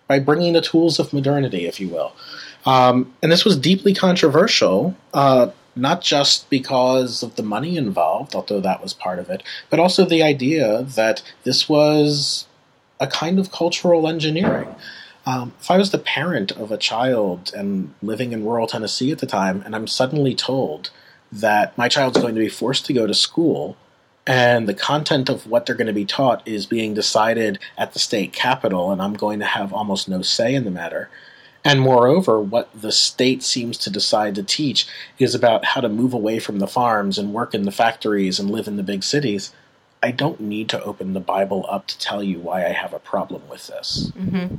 by 0.09 0.19
bringing 0.19 0.55
the 0.55 0.61
tools 0.63 0.99
of 0.99 1.13
modernity, 1.13 1.67
if 1.67 1.79
you 1.79 1.89
will. 1.89 2.15
Um, 2.65 3.15
and 3.23 3.31
this 3.31 3.45
was 3.45 3.57
deeply 3.57 3.95
controversial. 3.95 4.97
Uh, 5.13 5.51
not 5.77 6.01
just 6.01 6.49
because 6.51 7.23
of 7.23 7.37
the 7.37 7.43
money 7.43 7.77
involved, 7.77 8.35
although 8.35 8.61
that 8.61 8.83
was 8.83 8.95
part 8.95 9.19
of 9.19 9.31
it, 9.31 9.43
but 9.71 9.79
also 9.79 10.05
the 10.05 10.23
idea 10.23 10.83
that 10.83 11.23
this 11.45 11.69
was 11.69 12.47
a 12.99 13.07
kind 13.07 13.39
of 13.39 13.53
cultural 13.53 14.09
engineering. 14.09 14.75
Um, 15.27 15.53
if 15.61 15.71
I 15.71 15.77
was 15.77 15.91
the 15.91 15.99
parent 15.99 16.53
of 16.53 16.73
a 16.73 16.79
child 16.79 17.53
and 17.55 17.93
living 18.01 18.33
in 18.33 18.45
rural 18.45 18.67
Tennessee 18.67 19.13
at 19.13 19.19
the 19.19 19.27
time, 19.27 19.63
and 19.65 19.75
I'm 19.77 19.87
suddenly 19.87 20.35
told 20.35 20.91
that 21.31 21.77
my 21.77 21.89
child's 21.89 22.19
going 22.19 22.35
to 22.37 22.41
be 22.41 22.49
forced 22.49 22.87
to 22.87 22.93
go 22.93 23.07
to 23.07 23.15
school 23.15 23.77
and 24.27 24.69
the 24.69 24.75
content 24.75 25.29
of 25.29 25.47
what 25.47 25.67
they're 25.67 25.77
going 25.77 25.87
to 25.87 25.93
be 25.93 26.05
taught 26.05 26.47
is 26.47 26.67
being 26.67 26.95
decided 26.95 27.61
at 27.79 27.93
the 27.93 28.01
state 28.01 28.33
capitol, 28.33 28.91
and 28.91 29.01
I'm 29.01 29.15
going 29.15 29.39
to 29.39 29.45
have 29.45 29.73
almost 29.73 30.09
no 30.09 30.21
say 30.23 30.55
in 30.55 30.65
the 30.65 30.71
matter. 30.71 31.09
And 31.67 31.81
moreover, 31.81 32.41
what 32.41 32.69
the 32.75 32.93
state 32.93 33.43
seems 33.43 33.77
to 33.79 33.91
decide 33.91 34.35
to 34.37 34.43
teach 34.43 34.87
is 35.19 35.35
about 35.35 35.65
how 35.65 35.81
to 35.81 35.89
move 35.89 36.13
away 36.13 36.39
from 36.39 36.59
the 36.59 36.67
farms 36.67 37.19
and 37.19 37.33
work 37.33 37.55
in 37.55 37.65
the 37.65 37.73
factories 37.73 38.39
and 38.39 38.51
live 38.51 38.69
in 38.69 38.77
the 38.77 38.83
big 38.83 39.03
cities. 39.03 39.53
I 40.03 40.11
don't 40.11 40.41
need 40.41 40.69
to 40.71 40.83
open 40.83 41.13
the 41.13 41.21
Bible 41.21 41.67
up 41.69 41.87
to 41.89 41.99
tell 41.99 42.23
you 42.23 42.39
why 42.39 42.65
I 42.65 42.71
have 42.71 42.93
a 42.93 42.99
problem 42.99 43.43
with 43.49 43.67
this. 43.67 44.13
Mm-hmm. 44.17 44.57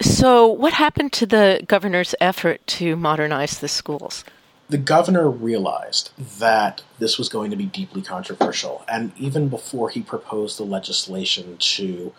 So, 0.00 0.46
what 0.46 0.72
happened 0.72 1.12
to 1.14 1.26
the 1.26 1.62
governor's 1.68 2.14
effort 2.20 2.66
to 2.68 2.96
modernize 2.96 3.58
the 3.58 3.68
schools? 3.68 4.24
The 4.70 4.78
governor 4.78 5.28
realized 5.28 6.10
that 6.38 6.82
this 6.98 7.18
was 7.18 7.28
going 7.28 7.50
to 7.50 7.56
be 7.56 7.66
deeply 7.66 8.00
controversial, 8.00 8.84
and 8.88 9.12
even 9.18 9.48
before 9.48 9.90
he 9.90 10.00
proposed 10.00 10.58
the 10.58 10.64
legislation 10.64 11.56
to 11.58 12.14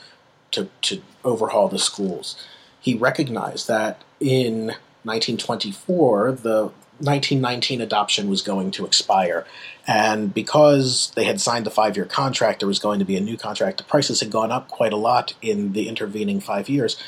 to, 0.52 0.70
to 0.82 1.02
overhaul 1.24 1.70
the 1.70 1.80
schools, 1.80 2.36
he 2.80 2.96
recognized 2.96 3.68
that 3.68 4.04
in 4.22 4.68
1924 5.04 6.34
the 6.34 6.72
1919 7.02 7.82
adoption 7.82 8.30
was 8.30 8.42
going 8.42 8.70
to 8.72 8.86
expire. 8.86 9.46
And 9.88 10.32
because 10.34 11.12
they 11.16 11.24
had 11.24 11.42
signed 11.42 11.66
the 11.66 11.72
five 11.72 11.96
year 11.96 12.06
contract, 12.06 12.60
there 12.60 12.68
was 12.68 12.80
going 12.80 13.00
to 13.00 13.06
be 13.06 13.18
a 13.18 13.22
new 13.22 13.38
contract. 13.38 13.80
The 13.80 13.84
prices 13.84 14.20
had 14.20 14.30
gone 14.30 14.52
up 14.52 14.68
quite 14.68 14.94
a 14.94 14.98
lot 14.98 15.34
in 15.42 15.74
the 15.74 15.88
intervening 15.88 16.40
five 16.40 16.70
years. 16.70 17.02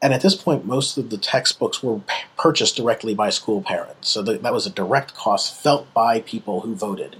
And 0.00 0.14
at 0.14 0.22
this 0.22 0.34
point, 0.34 0.64
most 0.64 0.96
of 0.96 1.10
the 1.10 1.18
textbooks 1.18 1.82
were 1.82 2.00
purchased 2.38 2.76
directly 2.76 3.14
by 3.14 3.30
school 3.30 3.60
parents. 3.60 4.08
So 4.08 4.22
that 4.22 4.52
was 4.52 4.66
a 4.66 4.70
direct 4.70 5.14
cost 5.14 5.60
felt 5.60 5.92
by 5.92 6.20
people 6.20 6.60
who 6.60 6.74
voted. 6.74 7.16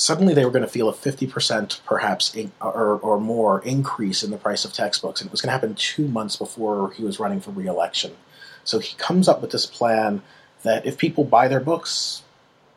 Suddenly, 0.00 0.32
they 0.32 0.46
were 0.46 0.50
going 0.50 0.64
to 0.64 0.68
feel 0.68 0.88
a 0.88 0.94
50% 0.94 1.84
perhaps 1.84 2.34
in, 2.34 2.52
or, 2.58 2.98
or 3.00 3.20
more 3.20 3.60
increase 3.60 4.22
in 4.22 4.30
the 4.30 4.38
price 4.38 4.64
of 4.64 4.72
textbooks. 4.72 5.20
And 5.20 5.28
it 5.28 5.30
was 5.30 5.42
going 5.42 5.48
to 5.48 5.52
happen 5.52 5.74
two 5.74 6.08
months 6.08 6.36
before 6.36 6.92
he 6.92 7.04
was 7.04 7.20
running 7.20 7.38
for 7.38 7.50
re 7.50 7.66
election. 7.66 8.16
So 8.64 8.78
he 8.78 8.96
comes 8.96 9.28
up 9.28 9.42
with 9.42 9.50
this 9.50 9.66
plan 9.66 10.22
that 10.62 10.86
if 10.86 10.96
people 10.96 11.24
buy 11.24 11.48
their 11.48 11.60
books 11.60 12.22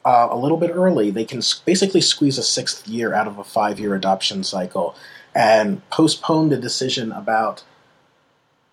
uh, 0.03 0.27
a 0.31 0.37
little 0.37 0.57
bit 0.57 0.71
early, 0.71 1.11
they 1.11 1.23
can 1.23 1.41
basically 1.63 2.01
squeeze 2.01 2.37
a 2.37 2.43
sixth 2.43 2.89
year 2.89 3.13
out 3.13 3.27
of 3.27 3.39
a 3.39 3.45
five 3.45 3.79
year 3.79 3.95
adoption 3.95 4.43
cycle 4.43 4.93
and 5.33 5.87
postpone 5.91 6.49
the 6.49 6.57
decision 6.57 7.13
about 7.13 7.63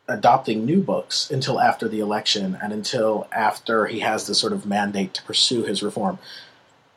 adopting 0.08 0.64
new 0.64 0.82
books 0.82 1.30
until 1.30 1.60
after 1.60 1.86
the 1.86 2.00
election 2.00 2.58
and 2.60 2.72
until 2.72 3.28
after 3.30 3.86
he 3.86 4.00
has 4.00 4.26
this 4.26 4.40
sort 4.40 4.52
of 4.52 4.66
mandate 4.66 5.14
to 5.14 5.22
pursue 5.22 5.62
his 5.62 5.84
reform. 5.84 6.18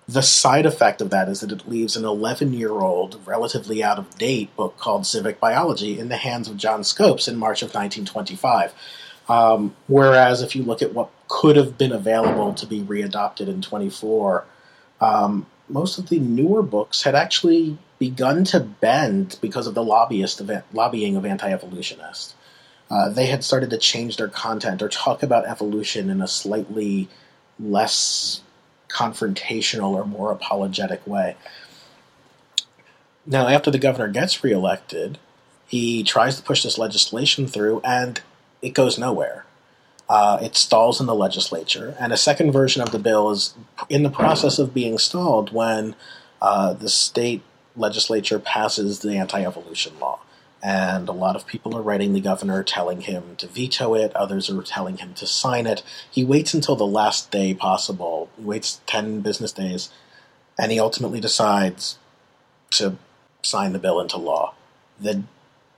The 0.07 0.21
side 0.21 0.65
effect 0.65 1.01
of 1.01 1.09
that 1.11 1.29
is 1.29 1.39
that 1.39 1.51
it 1.51 1.67
leaves 1.67 1.95
an 1.95 2.03
11 2.03 2.53
year 2.53 2.71
old, 2.71 3.21
relatively 3.25 3.83
out 3.83 3.97
of 3.97 4.17
date 4.17 4.53
book 4.55 4.77
called 4.77 5.05
Civic 5.05 5.39
Biology 5.39 5.97
in 5.97 6.09
the 6.09 6.17
hands 6.17 6.49
of 6.49 6.57
John 6.57 6.83
Scopes 6.83 7.27
in 7.27 7.37
March 7.37 7.61
of 7.61 7.73
1925. 7.73 8.73
Um, 9.29 9.75
whereas 9.87 10.41
if 10.41 10.55
you 10.55 10.63
look 10.63 10.81
at 10.81 10.93
what 10.93 11.09
could 11.29 11.55
have 11.55 11.77
been 11.77 11.93
available 11.93 12.53
to 12.55 12.65
be 12.65 12.81
readopted 12.81 13.47
in 13.47 13.61
24, 13.61 14.45
um, 14.99 15.45
most 15.69 15.97
of 15.97 16.09
the 16.09 16.19
newer 16.19 16.61
books 16.61 17.03
had 17.03 17.15
actually 17.15 17.77
begun 17.99 18.43
to 18.43 18.59
bend 18.59 19.37
because 19.41 19.65
of 19.65 19.73
the 19.73 19.83
lobbyist 19.83 20.41
event, 20.41 20.65
lobbying 20.73 21.15
of 21.15 21.25
anti-evolutionists. 21.25 22.35
Uh, 22.89 23.09
they 23.09 23.27
had 23.27 23.43
started 23.43 23.69
to 23.69 23.77
change 23.77 24.17
their 24.17 24.27
content 24.27 24.81
or 24.81 24.89
talk 24.89 25.23
about 25.23 25.45
evolution 25.45 26.09
in 26.09 26.21
a 26.21 26.27
slightly 26.27 27.07
less 27.57 28.41
confrontational 28.93 29.91
or 29.91 30.05
more 30.05 30.31
apologetic 30.31 31.05
way. 31.07 31.35
Now, 33.25 33.47
after 33.47 33.71
the 33.71 33.79
governor 33.79 34.09
gets 34.09 34.43
reelected, 34.43 35.17
he 35.67 36.03
tries 36.03 36.35
to 36.37 36.43
push 36.43 36.63
this 36.63 36.77
legislation 36.77 37.47
through, 37.47 37.81
and 37.83 38.21
it 38.61 38.73
goes 38.73 38.99
nowhere. 38.99 39.45
Uh, 40.09 40.37
it 40.41 40.55
stalls 40.55 40.99
in 40.99 41.07
the 41.07 41.15
legislature, 41.15 41.95
and 41.99 42.11
a 42.13 42.17
second 42.17 42.51
version 42.51 42.81
of 42.81 42.91
the 42.91 42.99
bill 42.99 43.31
is 43.31 43.55
in 43.89 44.03
the 44.03 44.09
process 44.09 44.59
of 44.59 44.73
being 44.73 44.97
stalled 44.97 45.53
when 45.53 45.95
uh, 46.41 46.73
the 46.73 46.89
state 46.89 47.41
legislature 47.75 48.37
passes 48.37 48.99
the 48.99 49.17
anti-evolution 49.17 49.97
law. 49.99 50.19
And 50.63 51.09
a 51.09 51.13
lot 51.13 51.35
of 51.35 51.45
people 51.45 51.77
are 51.77 51.81
writing 51.81 52.13
the 52.13 52.21
governor 52.21 52.63
telling 52.63 53.01
him 53.01 53.35
to 53.37 53.47
veto 53.47 53.95
it. 53.95 54.15
Others 54.15 54.49
are 54.49 54.63
telling 54.63 54.97
him 54.97 55.13
to 55.15 55.27
sign 55.27 55.67
it. 55.67 55.83
He 56.09 56.23
waits 56.23 56.53
until 56.53 56.77
the 56.77 56.87
last 56.87 57.31
day 57.31 57.53
possible. 57.53 58.29
He 58.37 58.45
waits 58.45 58.79
10 58.87 59.19
business 59.19 59.51
days. 59.51 59.89
And 60.57 60.71
he 60.71 60.79
ultimately 60.79 61.19
decides 61.19 61.97
to 62.71 62.95
sign 63.41 63.73
the 63.73 63.79
bill 63.79 63.99
into 63.99 64.17
law. 64.17 64.53
The 64.97 65.23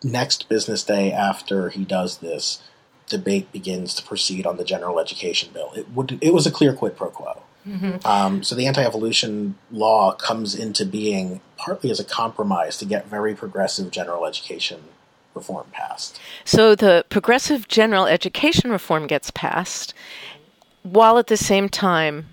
next 0.03 0.47
business 0.49 0.83
day 0.83 1.11
after 1.11 1.69
he 1.69 1.83
does 1.83 2.19
this, 2.19 2.61
debate 3.07 3.51
begins 3.51 3.95
to 3.95 4.03
proceed 4.03 4.45
on 4.45 4.57
the 4.57 4.63
general 4.63 4.99
education 4.99 5.49
bill. 5.53 5.71
It 5.75 5.89
would 5.91 6.17
it 6.21 6.33
was 6.33 6.45
a 6.45 6.51
clear 6.51 6.73
quid 6.73 6.95
pro 6.95 7.09
quo. 7.09 7.41
Mm-hmm. 7.67 8.05
Um, 8.05 8.43
so 8.43 8.53
the 8.53 8.67
anti-evolution 8.67 9.55
law 9.71 10.13
comes 10.13 10.53
into 10.53 10.85
being 10.85 11.41
partly 11.57 11.91
as 11.91 11.99
a 11.99 12.03
compromise 12.03 12.77
to 12.77 12.85
get 12.85 13.07
very 13.07 13.35
progressive 13.35 13.91
general 13.91 14.25
education 14.25 14.81
reform 15.33 15.67
passed. 15.71 16.19
So 16.45 16.75
the 16.75 17.05
progressive 17.09 17.67
general 17.67 18.05
education 18.05 18.71
reform 18.71 19.07
gets 19.07 19.31
passed, 19.31 19.93
while 20.83 21.17
at 21.17 21.27
the 21.27 21.37
same 21.37 21.67
time 21.67 22.27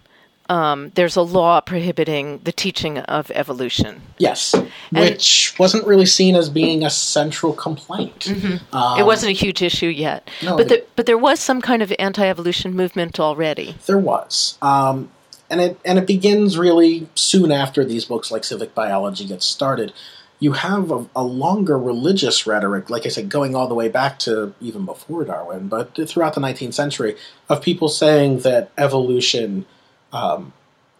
um, 0.48 0.92
there's 0.94 1.16
a 1.16 1.22
law 1.22 1.60
prohibiting 1.60 2.40
the 2.44 2.52
teaching 2.52 2.98
of 2.98 3.30
evolution. 3.30 4.02
Yes, 4.18 4.54
and 4.54 4.68
which 4.90 5.54
wasn't 5.58 5.86
really 5.86 6.06
seen 6.06 6.36
as 6.36 6.50
being 6.50 6.84
a 6.84 6.90
central 6.90 7.54
complaint. 7.54 8.20
Mm-hmm. 8.20 8.76
Um, 8.76 9.00
it 9.00 9.06
wasn't 9.06 9.30
a 9.30 9.34
huge 9.34 9.62
issue 9.62 9.86
yet, 9.86 10.28
no, 10.42 10.56
but 10.56 10.68
there, 10.68 10.82
but 10.94 11.06
there 11.06 11.18
was 11.18 11.40
some 11.40 11.60
kind 11.62 11.82
of 11.82 11.92
anti-evolution 11.98 12.74
movement 12.74 13.18
already. 13.18 13.76
There 13.86 13.98
was, 13.98 14.58
um, 14.60 15.10
and 15.52 15.60
it 15.60 15.78
and 15.84 15.98
it 15.98 16.06
begins 16.06 16.56
really 16.56 17.06
soon 17.14 17.52
after 17.52 17.84
these 17.84 18.06
books 18.06 18.30
like 18.30 18.42
Civic 18.42 18.74
Biology 18.74 19.26
get 19.26 19.42
started. 19.42 19.92
You 20.40 20.52
have 20.52 20.90
a, 20.90 21.06
a 21.14 21.22
longer 21.22 21.78
religious 21.78 22.48
rhetoric, 22.48 22.90
like 22.90 23.06
I 23.06 23.10
said, 23.10 23.28
going 23.28 23.54
all 23.54 23.68
the 23.68 23.74
way 23.74 23.88
back 23.88 24.18
to 24.20 24.54
even 24.60 24.84
before 24.84 25.24
Darwin, 25.24 25.68
but 25.68 25.94
throughout 26.08 26.34
the 26.34 26.40
19th 26.40 26.74
century, 26.74 27.16
of 27.48 27.62
people 27.62 27.88
saying 27.88 28.40
that 28.40 28.72
evolution 28.76 29.66
um, 30.12 30.52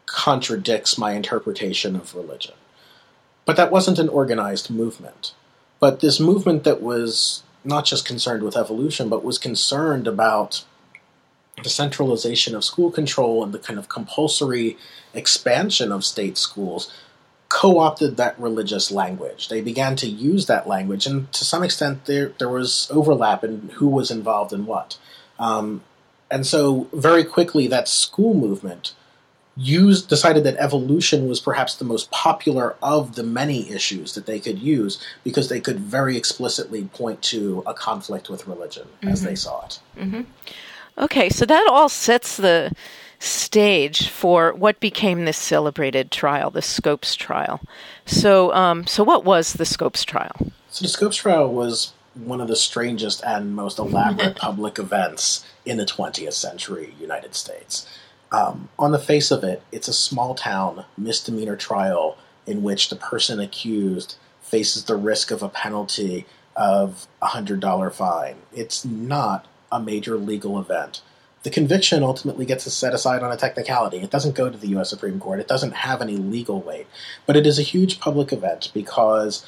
contradicts 0.07 0.97
my 0.97 1.13
interpretation 1.13 1.97
of 1.97 2.15
religion. 2.15 2.55
But 3.45 3.57
that 3.57 3.73
wasn't 3.73 3.99
an 3.99 4.09
organized 4.09 4.71
movement. 4.71 5.33
But 5.81 5.99
this 5.99 6.21
movement 6.21 6.63
that 6.63 6.81
was 6.81 7.43
not 7.65 7.85
just 7.85 8.05
concerned 8.05 8.45
with 8.45 8.57
evolution, 8.57 9.09
but 9.09 9.25
was 9.25 9.39
concerned 9.39 10.07
about 10.07 10.65
the 11.63 11.69
centralization 11.69 12.55
of 12.55 12.65
school 12.65 12.91
control 12.91 13.45
and 13.45 13.53
the 13.53 13.59
kind 13.59 13.79
of 13.79 13.89
compulsory 13.89 14.77
expansion 15.15 15.93
of 15.93 16.05
state 16.05 16.39
schools 16.39 16.93
co 17.53 17.79
opted 17.79 18.17
that 18.17 18.39
religious 18.41 18.91
language. 18.91 19.49
They 19.49 19.61
began 19.61 19.95
to 19.97 20.09
use 20.09 20.47
that 20.47 20.67
language, 20.67 21.07
and 21.07 21.31
to 21.33 21.45
some 21.45 21.63
extent, 21.63 22.07
there, 22.07 22.33
there 22.39 22.49
was 22.49 22.89
overlap 22.91 23.45
in 23.45 23.69
who 23.75 23.89
was 23.89 24.11
involved 24.11 24.55
in 24.55 24.65
what. 24.65 24.97
Um, 25.39 25.83
and 26.31 26.47
so, 26.47 26.89
very 26.95 27.25
quickly, 27.25 27.67
that 27.67 27.89
school 27.89 28.33
movement 28.33 28.95
used 29.55 30.09
decided 30.09 30.45
that 30.45 30.57
evolution 30.57 31.29
was 31.29 31.41
perhaps 31.41 31.75
the 31.75 31.85
most 31.85 32.11
popular 32.11 32.75
of 32.83 33.17
the 33.17 33.23
many 33.23 33.71
issues 33.71 34.15
that 34.15 34.25
they 34.25 34.41
could 34.41 34.59
use 34.59 34.99
because 35.23 35.51
they 35.51 35.61
could 35.61 35.79
very 35.79 36.17
explicitly 36.17 36.85
point 36.85 37.21
to 37.21 37.63
a 37.67 37.75
conflict 37.75 38.31
with 38.31 38.47
religion 38.47 38.85
mm-hmm. 38.85 39.09
as 39.09 39.23
they 39.23 39.35
saw 39.35 39.63
it. 39.67 39.79
Mm-hmm. 39.99 40.23
Okay, 40.99 41.29
so 41.29 41.47
that 41.47 41.67
all 41.71 41.89
sets 41.89 42.37
the 42.37 42.73
stage 43.19 44.09
for 44.09 44.53
what 44.53 44.81
became 44.81 45.25
this 45.25 45.39
celebrated 45.39 46.11
trial, 46.11 46.51
the 46.51 46.63
Scopes 46.63 47.15
trial. 47.15 47.61
So, 48.05 48.53
um, 48.53 48.87
so 48.87 49.05
what 49.05 49.25
was 49.25 49.55
the 49.55 49.65
Scopes 49.65 50.05
trial? 50.05 50.35
So 50.69 50.83
the 50.83 50.89
Scopes 50.89 51.17
trial 51.17 51.53
was 51.53 51.93
one 52.15 52.41
of 52.41 52.49
the 52.49 52.57
strangest 52.57 53.23
and 53.25 53.55
most 53.55 53.79
elaborate 53.79 54.37
public 54.37 54.79
events 54.79 55.47
in 55.65 55.77
the 55.77 55.87
20th 55.87 56.33
century 56.33 56.95
United 57.01 57.35
States. 57.35 57.89
Um, 58.33 58.69
on 58.79 58.93
the 58.93 58.99
face 58.99 59.31
of 59.31 59.45
it, 59.45 59.63
it's 59.71 59.89
a 59.89 59.93
small 59.93 60.35
town 60.35 60.85
misdemeanor 60.97 61.57
trial 61.57 62.19
in 62.47 62.63
which 62.63 62.89
the 62.89 62.97
person 62.97 63.39
accused 63.39 64.17
faces 64.41 64.85
the 64.85 64.97
risk 64.97 65.31
of 65.31 65.43
a 65.43 65.49
penalty 65.49 66.27
of 66.57 67.07
a 67.23 67.29
$100 67.29 67.93
fine. 67.93 68.37
It's 68.53 68.85
not 68.85 69.47
a 69.73 69.81
major 69.81 70.17
legal 70.17 70.61
event. 70.61 71.03
The 71.43 71.51
conviction 71.51 72.05
ultimately 72.05 72.47
gets 72.47 72.73
set 72.73 72.95
aside 72.95 73.25
on 73.25 73.33
a 73.33 73.37
technicality. 73.37 73.99
It 73.99 74.11
doesn't 74.11 74.37
go 74.37 74.49
to 74.49 74.57
the 74.57 74.69
U.S. 74.69 74.91
Supreme 74.91 75.19
Court. 75.19 75.41
It 75.41 75.49
doesn't 75.49 75.75
have 75.75 76.01
any 76.01 76.17
legal 76.17 76.61
weight. 76.61 76.87
But 77.27 77.37
it 77.37 77.47
is 77.47 77.59
a 77.59 77.63
huge 77.63 77.99
public 77.99 78.33
event 78.33 78.71
because 78.73 79.45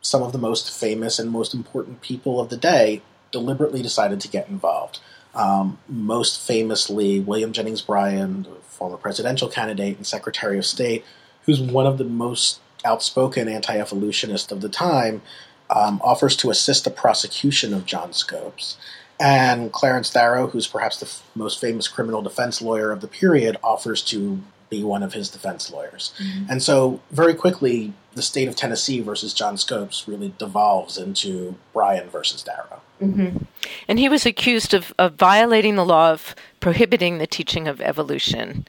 some 0.00 0.22
of 0.22 0.32
the 0.32 0.38
most 0.38 0.70
famous 0.70 1.18
and 1.18 1.30
most 1.30 1.52
important 1.52 2.00
people 2.00 2.40
of 2.40 2.48
the 2.48 2.56
day 2.56 3.02
deliberately 3.32 3.82
decided 3.82 4.20
to 4.20 4.28
get 4.28 4.48
involved. 4.48 5.00
Um, 5.34 5.78
most 5.88 6.40
famously, 6.40 7.20
William 7.20 7.52
Jennings 7.52 7.82
Bryan, 7.82 8.46
former 8.62 8.96
presidential 8.96 9.48
candidate 9.48 9.96
and 9.96 10.06
Secretary 10.06 10.56
of 10.56 10.64
State, 10.64 11.04
who's 11.42 11.60
one 11.60 11.86
of 11.86 11.98
the 11.98 12.04
most 12.04 12.60
outspoken 12.84 13.48
anti 13.48 13.76
evolutionists 13.76 14.52
of 14.52 14.60
the 14.60 14.68
time, 14.68 15.22
um, 15.70 16.00
offers 16.04 16.36
to 16.36 16.50
assist 16.50 16.84
the 16.84 16.90
prosecution 16.90 17.74
of 17.74 17.86
John 17.86 18.12
Scopes. 18.12 18.76
And 19.20 19.72
Clarence 19.72 20.10
Darrow, 20.10 20.48
who's 20.48 20.66
perhaps 20.66 20.98
the 20.98 21.06
f- 21.06 21.22
most 21.34 21.60
famous 21.60 21.86
criminal 21.86 22.20
defense 22.22 22.60
lawyer 22.60 22.90
of 22.90 23.00
the 23.00 23.08
period, 23.08 23.56
offers 23.62 24.02
to 24.02 24.40
be 24.70 24.82
one 24.82 25.02
of 25.02 25.12
his 25.12 25.28
defense 25.28 25.70
lawyers. 25.70 26.12
Mm-hmm. 26.18 26.50
And 26.50 26.62
so, 26.62 27.00
very 27.10 27.34
quickly, 27.34 27.92
the 28.14 28.22
state 28.22 28.48
of 28.48 28.56
Tennessee 28.56 29.00
versus 29.00 29.32
John 29.32 29.56
Scopes 29.56 30.08
really 30.08 30.34
devolves 30.38 30.98
into 30.98 31.56
Bryan 31.72 32.08
versus 32.08 32.42
Darrow. 32.42 32.80
Mm-hmm. 33.00 33.44
And 33.88 33.98
he 33.98 34.08
was 34.08 34.26
accused 34.26 34.74
of, 34.74 34.92
of 34.98 35.14
violating 35.14 35.76
the 35.76 35.84
law 35.84 36.12
of 36.12 36.34
prohibiting 36.60 37.18
the 37.18 37.26
teaching 37.26 37.68
of 37.68 37.80
evolution. 37.80 38.66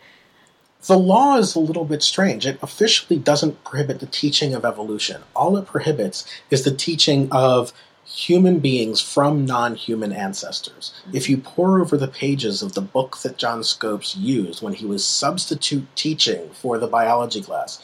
The 0.87 0.97
law 0.97 1.37
is 1.37 1.55
a 1.55 1.59
little 1.59 1.85
bit 1.85 2.03
strange. 2.03 2.45
It 2.45 2.59
officially 2.61 3.19
doesn't 3.19 3.63
prohibit 3.63 3.99
the 3.99 4.05
teaching 4.05 4.53
of 4.53 4.65
evolution. 4.65 5.23
All 5.35 5.57
it 5.57 5.65
prohibits 5.65 6.25
is 6.51 6.63
the 6.63 6.75
teaching 6.75 7.27
of 7.31 7.73
human 8.05 8.59
beings 8.59 9.01
from 9.01 9.45
non 9.45 9.75
human 9.75 10.13
ancestors. 10.13 10.93
If 11.11 11.29
you 11.29 11.37
pore 11.37 11.81
over 11.81 11.97
the 11.97 12.07
pages 12.07 12.61
of 12.61 12.73
the 12.73 12.81
book 12.81 13.17
that 13.17 13.37
John 13.37 13.63
Scopes 13.63 14.15
used 14.15 14.61
when 14.61 14.73
he 14.73 14.85
was 14.85 15.05
substitute 15.05 15.87
teaching 15.95 16.49
for 16.51 16.77
the 16.77 16.87
biology 16.87 17.41
class, 17.41 17.81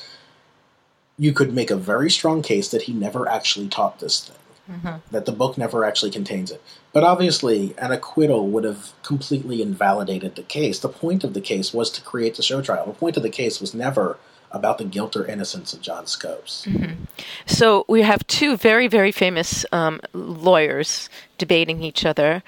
you 1.18 1.34
could 1.34 1.54
make 1.54 1.72
a 1.72 1.76
very 1.76 2.10
strong 2.10 2.42
case 2.42 2.70
that 2.70 2.84
he 2.84 2.94
never 2.94 3.28
actually 3.28 3.68
taught 3.68 4.00
this 4.00 4.28
thing. 4.28 4.38
Mm-hmm. 4.70 4.98
That 5.12 5.26
the 5.26 5.32
book 5.32 5.58
never 5.58 5.84
actually 5.84 6.12
contains 6.12 6.52
it. 6.52 6.62
But 6.94 7.04
obviously, 7.04 7.74
an 7.78 7.92
acquittal 7.92 8.48
would 8.48 8.64
have 8.64 8.94
completely 9.02 9.62
invalidated 9.62 10.36
the 10.36 10.44
case. 10.44 10.80
The 10.80 10.88
point 10.88 11.24
of 11.24 11.34
the 11.34 11.42
case 11.42 11.74
was 11.74 11.90
to 11.92 12.02
create 12.02 12.36
the 12.36 12.44
show 12.44 12.62
trial. 12.62 12.86
The 12.86 12.94
point 12.94 13.18
of 13.18 13.24
the 13.24 13.30
case 13.30 13.60
was 13.60 13.74
never 13.74 14.18
about 14.52 14.78
the 14.78 14.84
guilt 14.84 15.16
or 15.16 15.26
innocence 15.26 15.74
of 15.74 15.82
John 15.82 16.08
Scopes. 16.08 16.66
Mm-hmm. 16.68 17.04
So 17.46 17.86
we 17.88 18.02
have 18.02 18.26
two 18.28 18.58
very, 18.58 18.88
very 18.88 19.12
famous 19.12 19.66
um, 19.72 20.02
lawyers 20.14 21.10
debating 21.38 21.82
each 21.82 22.06
other. 22.06 22.44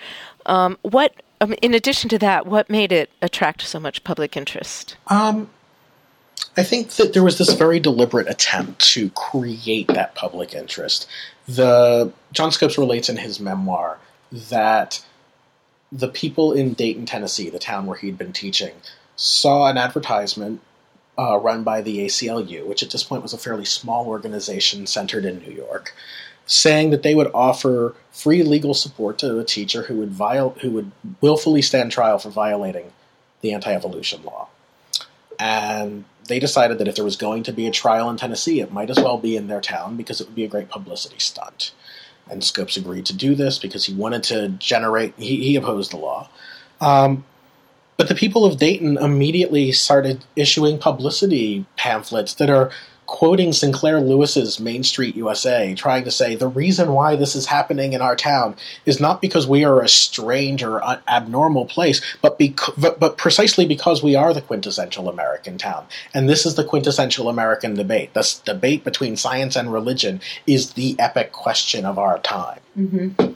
Um, 0.45 0.77
what, 0.81 1.13
um, 1.41 1.53
in 1.61 1.73
addition 1.73 2.09
to 2.09 2.19
that, 2.19 2.45
what 2.45 2.69
made 2.69 2.91
it 2.91 3.09
attract 3.21 3.61
so 3.61 3.79
much 3.79 4.03
public 4.03 4.35
interest? 4.35 4.97
Um, 5.07 5.49
I 6.57 6.63
think 6.63 6.89
that 6.91 7.13
there 7.13 7.23
was 7.23 7.37
this 7.37 7.53
very 7.53 7.79
deliberate 7.79 8.29
attempt 8.29 8.81
to 8.93 9.09
create 9.11 9.87
that 9.87 10.13
public 10.15 10.53
interest. 10.53 11.07
The 11.47 12.11
John 12.31 12.51
Scopes 12.51 12.77
relates 12.77 13.09
in 13.09 13.17
his 13.17 13.39
memoir 13.39 13.97
that 14.31 15.03
the 15.91 16.07
people 16.07 16.53
in 16.53 16.73
Dayton, 16.73 17.05
Tennessee, 17.05 17.49
the 17.49 17.59
town 17.59 17.85
where 17.85 17.97
he'd 17.97 18.17
been 18.17 18.33
teaching, 18.33 18.73
saw 19.15 19.67
an 19.67 19.77
advertisement 19.77 20.61
uh, 21.17 21.37
run 21.37 21.63
by 21.63 21.81
the 21.81 22.05
ACLU, 22.05 22.65
which 22.65 22.83
at 22.83 22.91
this 22.91 23.03
point 23.03 23.23
was 23.23 23.33
a 23.33 23.37
fairly 23.37 23.65
small 23.65 24.07
organization 24.07 24.87
centered 24.87 25.25
in 25.25 25.39
New 25.39 25.51
York, 25.51 25.93
saying 26.45 26.89
that 26.89 27.03
they 27.03 27.15
would 27.15 27.29
offer 27.33 27.95
free 28.11 28.43
legal 28.43 28.73
support 28.73 29.17
to 29.19 29.39
a 29.39 29.43
teacher 29.43 29.83
who 29.83 29.97
would 29.97 30.11
viol- 30.11 30.57
who 30.61 30.71
would 30.71 30.91
willfully 31.21 31.61
stand 31.61 31.91
trial 31.91 32.17
for 32.17 32.29
violating 32.29 32.91
the 33.41 33.53
anti-evolution 33.53 34.23
law. 34.23 34.47
And 35.39 36.05
they 36.27 36.39
decided 36.39 36.77
that 36.77 36.87
if 36.87 36.95
there 36.95 37.03
was 37.05 37.17
going 37.17 37.43
to 37.43 37.53
be 37.53 37.67
a 37.67 37.71
trial 37.71 38.09
in 38.09 38.17
Tennessee, 38.17 38.61
it 38.61 38.71
might 38.71 38.89
as 38.89 38.97
well 38.97 39.17
be 39.17 39.35
in 39.35 39.47
their 39.47 39.61
town 39.61 39.97
because 39.97 40.21
it 40.21 40.27
would 40.27 40.35
be 40.35 40.45
a 40.45 40.49
great 40.49 40.69
publicity 40.69 41.19
stunt. 41.19 41.73
And 42.29 42.43
Scopes 42.43 42.77
agreed 42.77 43.05
to 43.07 43.13
do 43.13 43.35
this 43.35 43.59
because 43.59 43.85
he 43.85 43.93
wanted 43.93 44.23
to 44.23 44.49
generate. 44.49 45.13
He, 45.17 45.43
he 45.43 45.55
opposed 45.57 45.91
the 45.91 45.97
law. 45.97 46.29
Um, 46.79 47.25
but 47.97 48.07
the 48.07 48.15
people 48.15 48.45
of 48.45 48.57
Dayton 48.57 48.97
immediately 48.97 49.71
started 49.71 50.23
issuing 50.35 50.77
publicity 50.79 51.65
pamphlets 51.77 52.33
that 52.35 52.49
are 52.49 52.71
quoting 53.05 53.53
Sinclair 53.53 54.01
Lewis's 54.01 54.59
Main 54.59 54.83
Street 54.83 55.15
USA, 55.15 55.75
trying 55.75 56.03
to 56.03 56.11
say 56.11 56.35
the 56.35 56.47
reason 56.47 56.93
why 56.93 57.15
this 57.15 57.35
is 57.35 57.45
happening 57.45 57.93
in 57.93 58.01
our 58.01 58.15
town 58.15 58.55
is 58.85 58.99
not 58.99 59.21
because 59.21 59.45
we 59.45 59.63
are 59.63 59.81
a 59.81 59.87
strange 59.87 60.63
or 60.63 60.81
abnormal 61.07 61.65
place, 61.65 62.01
but, 62.21 62.39
bec- 62.39 62.57
but, 62.77 62.99
but 62.99 63.17
precisely 63.17 63.67
because 63.67 64.01
we 64.01 64.15
are 64.15 64.33
the 64.33 64.41
quintessential 64.41 65.09
American 65.09 65.57
town. 65.57 65.85
And 66.13 66.27
this 66.29 66.45
is 66.45 66.55
the 66.55 66.63
quintessential 66.63 67.29
American 67.29 67.75
debate. 67.75 68.13
This 68.13 68.39
debate 68.39 68.83
between 68.83 69.15
science 69.15 69.55
and 69.55 69.71
religion 69.71 70.21
is 70.47 70.73
the 70.73 70.95
epic 70.97 71.33
question 71.33 71.85
of 71.85 71.99
our 71.99 72.19
time. 72.19 72.59
Mm-hmm. 72.77 73.33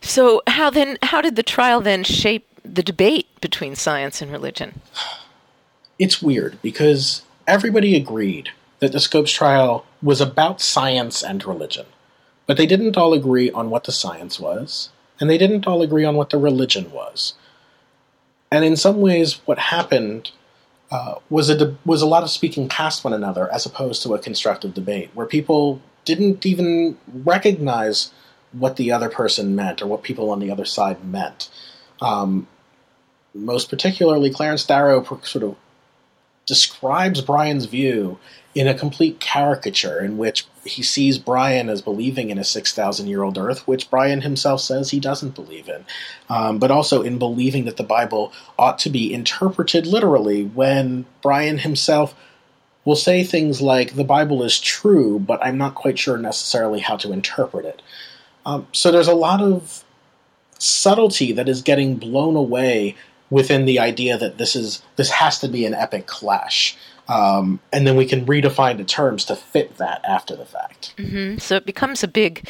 So 0.00 0.42
how 0.46 0.70
then? 0.70 0.98
How 1.02 1.20
did 1.20 1.34
the 1.34 1.42
trial 1.42 1.80
then 1.80 2.04
shape 2.04 2.46
the 2.74 2.82
debate 2.82 3.26
between 3.40 3.74
science 3.74 4.20
and 4.22 4.30
religion? 4.30 4.80
It's 5.98 6.22
weird 6.22 6.60
because 6.62 7.22
everybody 7.46 7.96
agreed 7.96 8.50
that 8.78 8.92
the 8.92 9.00
Scopes 9.00 9.32
trial 9.32 9.84
was 10.02 10.20
about 10.20 10.60
science 10.60 11.22
and 11.22 11.44
religion, 11.44 11.86
but 12.46 12.56
they 12.56 12.66
didn't 12.66 12.96
all 12.96 13.12
agree 13.12 13.50
on 13.50 13.70
what 13.70 13.84
the 13.84 13.92
science 13.92 14.38
was, 14.38 14.90
and 15.18 15.28
they 15.28 15.38
didn't 15.38 15.66
all 15.66 15.82
agree 15.82 16.04
on 16.04 16.14
what 16.14 16.30
the 16.30 16.38
religion 16.38 16.90
was. 16.92 17.34
And 18.50 18.64
in 18.64 18.76
some 18.76 19.00
ways, 19.00 19.40
what 19.44 19.58
happened 19.58 20.30
uh, 20.90 21.16
was 21.28 21.48
a 21.48 21.56
de- 21.56 21.76
was 21.84 22.00
a 22.00 22.06
lot 22.06 22.22
of 22.22 22.30
speaking 22.30 22.68
past 22.68 23.04
one 23.04 23.12
another 23.12 23.52
as 23.52 23.66
opposed 23.66 24.02
to 24.02 24.14
a 24.14 24.18
constructive 24.18 24.72
debate, 24.74 25.10
where 25.14 25.26
people 25.26 25.82
didn't 26.04 26.46
even 26.46 26.96
recognize 27.12 28.12
what 28.52 28.76
the 28.76 28.90
other 28.90 29.10
person 29.10 29.54
meant 29.54 29.82
or 29.82 29.86
what 29.86 30.02
people 30.02 30.30
on 30.30 30.40
the 30.40 30.50
other 30.50 30.64
side 30.64 31.04
meant. 31.04 31.50
Um, 32.00 32.46
most 33.34 33.70
particularly, 33.70 34.30
Clarence 34.30 34.64
Darrow 34.64 35.04
sort 35.22 35.44
of 35.44 35.56
describes 36.46 37.20
Bryan's 37.20 37.66
view 37.66 38.18
in 38.54 38.66
a 38.66 38.74
complete 38.74 39.20
caricature 39.20 40.00
in 40.00 40.16
which 40.16 40.46
he 40.64 40.82
sees 40.82 41.18
Bryan 41.18 41.68
as 41.68 41.82
believing 41.82 42.30
in 42.30 42.38
a 42.38 42.44
6,000 42.44 43.06
year 43.06 43.22
old 43.22 43.38
earth, 43.38 43.68
which 43.68 43.90
Bryan 43.90 44.22
himself 44.22 44.62
says 44.62 44.90
he 44.90 44.98
doesn't 44.98 45.34
believe 45.34 45.68
in, 45.68 45.84
um, 46.28 46.58
but 46.58 46.70
also 46.70 47.02
in 47.02 47.18
believing 47.18 47.66
that 47.66 47.76
the 47.76 47.84
Bible 47.84 48.32
ought 48.58 48.78
to 48.80 48.90
be 48.90 49.12
interpreted 49.12 49.86
literally 49.86 50.44
when 50.44 51.04
Bryan 51.22 51.58
himself 51.58 52.14
will 52.84 52.96
say 52.96 53.22
things 53.22 53.60
like, 53.60 53.94
The 53.94 54.02
Bible 54.02 54.42
is 54.42 54.58
true, 54.58 55.18
but 55.18 55.44
I'm 55.44 55.58
not 55.58 55.74
quite 55.74 55.98
sure 55.98 56.16
necessarily 56.16 56.80
how 56.80 56.96
to 56.96 57.12
interpret 57.12 57.66
it. 57.66 57.82
Um, 58.46 58.66
so 58.72 58.90
there's 58.90 59.08
a 59.08 59.14
lot 59.14 59.42
of 59.42 59.84
subtlety 60.58 61.32
that 61.32 61.48
is 61.48 61.62
getting 61.62 61.96
blown 61.96 62.34
away 62.34 62.96
within 63.30 63.64
the 63.64 63.78
idea 63.78 64.16
that 64.18 64.38
this 64.38 64.56
is 64.56 64.82
this 64.96 65.10
has 65.10 65.38
to 65.40 65.48
be 65.48 65.64
an 65.64 65.74
epic 65.74 66.06
clash. 66.06 66.76
Um, 67.08 67.60
and 67.72 67.86
then 67.86 67.96
we 67.96 68.04
can 68.04 68.26
redefine 68.26 68.76
the 68.76 68.84
terms 68.84 69.24
to 69.26 69.36
fit 69.36 69.78
that 69.78 70.04
after 70.04 70.36
the 70.36 70.44
fact. 70.44 70.94
Mm-hmm. 70.98 71.38
So 71.38 71.56
it 71.56 71.64
becomes 71.64 72.04
a 72.04 72.08
big, 72.08 72.46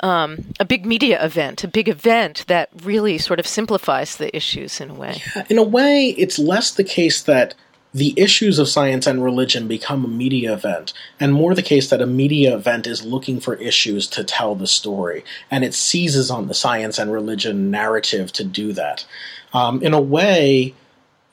um, 0.00 0.46
a 0.58 0.64
big 0.64 0.86
media 0.86 1.22
event, 1.22 1.64
a 1.64 1.68
big 1.68 1.86
event 1.86 2.46
that 2.46 2.70
really 2.82 3.18
sort 3.18 3.38
of 3.38 3.46
simplifies 3.46 4.16
the 4.16 4.34
issues 4.34 4.80
in 4.80 4.90
a 4.90 4.94
way. 4.94 5.20
Yeah, 5.36 5.44
in 5.50 5.58
a 5.58 5.62
way, 5.62 6.14
it's 6.16 6.38
less 6.38 6.70
the 6.70 6.84
case 6.84 7.22
that 7.24 7.54
the 7.92 8.14
issues 8.16 8.58
of 8.58 8.68
science 8.68 9.06
and 9.06 9.22
religion 9.22 9.66
become 9.66 10.04
a 10.04 10.08
media 10.08 10.52
event, 10.52 10.92
and 11.18 11.32
more 11.32 11.54
the 11.54 11.62
case 11.62 11.90
that 11.90 12.02
a 12.02 12.06
media 12.06 12.54
event 12.54 12.86
is 12.86 13.04
looking 13.04 13.40
for 13.40 13.54
issues 13.56 14.06
to 14.08 14.22
tell 14.22 14.54
the 14.54 14.66
story, 14.66 15.24
and 15.50 15.64
it 15.64 15.74
seizes 15.74 16.30
on 16.30 16.46
the 16.46 16.54
science 16.54 16.98
and 16.98 17.12
religion 17.12 17.70
narrative 17.70 18.32
to 18.32 18.44
do 18.44 18.72
that. 18.72 19.04
Um, 19.52 19.82
in 19.82 19.92
a 19.92 20.00
way, 20.00 20.74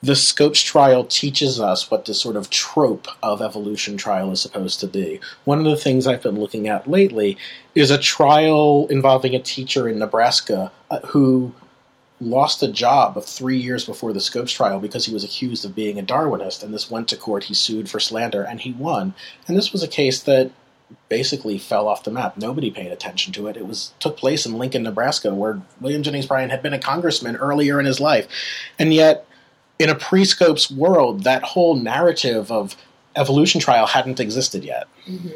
the 0.02 0.16
Scopes 0.16 0.62
trial 0.62 1.04
teaches 1.04 1.60
us 1.60 1.90
what 1.90 2.04
this 2.04 2.20
sort 2.20 2.36
of 2.36 2.50
trope 2.50 3.08
of 3.22 3.42
evolution 3.42 3.96
trial 3.96 4.30
is 4.30 4.40
supposed 4.40 4.80
to 4.80 4.86
be. 4.86 5.20
One 5.44 5.58
of 5.58 5.64
the 5.64 5.76
things 5.76 6.06
I've 6.06 6.22
been 6.22 6.38
looking 6.38 6.68
at 6.68 6.88
lately 6.88 7.36
is 7.74 7.90
a 7.90 7.98
trial 7.98 8.86
involving 8.90 9.34
a 9.34 9.40
teacher 9.40 9.88
in 9.88 9.98
Nebraska 9.98 10.70
uh, 10.90 11.00
who 11.00 11.52
lost 12.20 12.62
a 12.62 12.68
job 12.68 13.16
of 13.16 13.24
three 13.24 13.58
years 13.58 13.84
before 13.84 14.12
the 14.12 14.20
Scopes 14.20 14.52
trial 14.52 14.80
because 14.80 15.06
he 15.06 15.14
was 15.14 15.24
accused 15.24 15.64
of 15.64 15.74
being 15.74 15.98
a 15.98 16.02
Darwinist, 16.02 16.62
and 16.62 16.74
this 16.74 16.90
went 16.90 17.08
to 17.08 17.16
court. 17.16 17.44
He 17.44 17.54
sued 17.54 17.88
for 17.88 18.00
slander, 18.00 18.42
and 18.42 18.60
he 18.60 18.72
won. 18.72 19.14
And 19.46 19.56
this 19.56 19.72
was 19.72 19.82
a 19.82 19.88
case 19.88 20.22
that 20.22 20.50
basically 21.08 21.58
fell 21.58 21.86
off 21.86 22.04
the 22.04 22.10
map. 22.10 22.36
Nobody 22.36 22.70
paid 22.70 22.90
attention 22.90 23.32
to 23.34 23.46
it. 23.46 23.56
It 23.56 23.66
was 23.66 23.92
took 24.00 24.16
place 24.16 24.46
in 24.46 24.58
Lincoln, 24.58 24.82
Nebraska, 24.82 25.34
where 25.34 25.60
William 25.80 26.02
Jennings 26.02 26.26
Bryan 26.26 26.50
had 26.50 26.62
been 26.62 26.72
a 26.72 26.78
congressman 26.78 27.36
earlier 27.36 27.78
in 27.78 27.86
his 27.86 28.00
life, 28.00 28.26
and 28.78 28.92
yet 28.92 29.26
in 29.78 29.88
a 29.88 29.94
pre-Scopes 29.94 30.70
world, 30.70 31.24
that 31.24 31.42
whole 31.42 31.76
narrative 31.76 32.50
of 32.50 32.76
evolution 33.14 33.60
trial 33.60 33.86
hadn't 33.86 34.20
existed 34.20 34.64
yet. 34.64 34.88
Mm-hmm. 35.06 35.28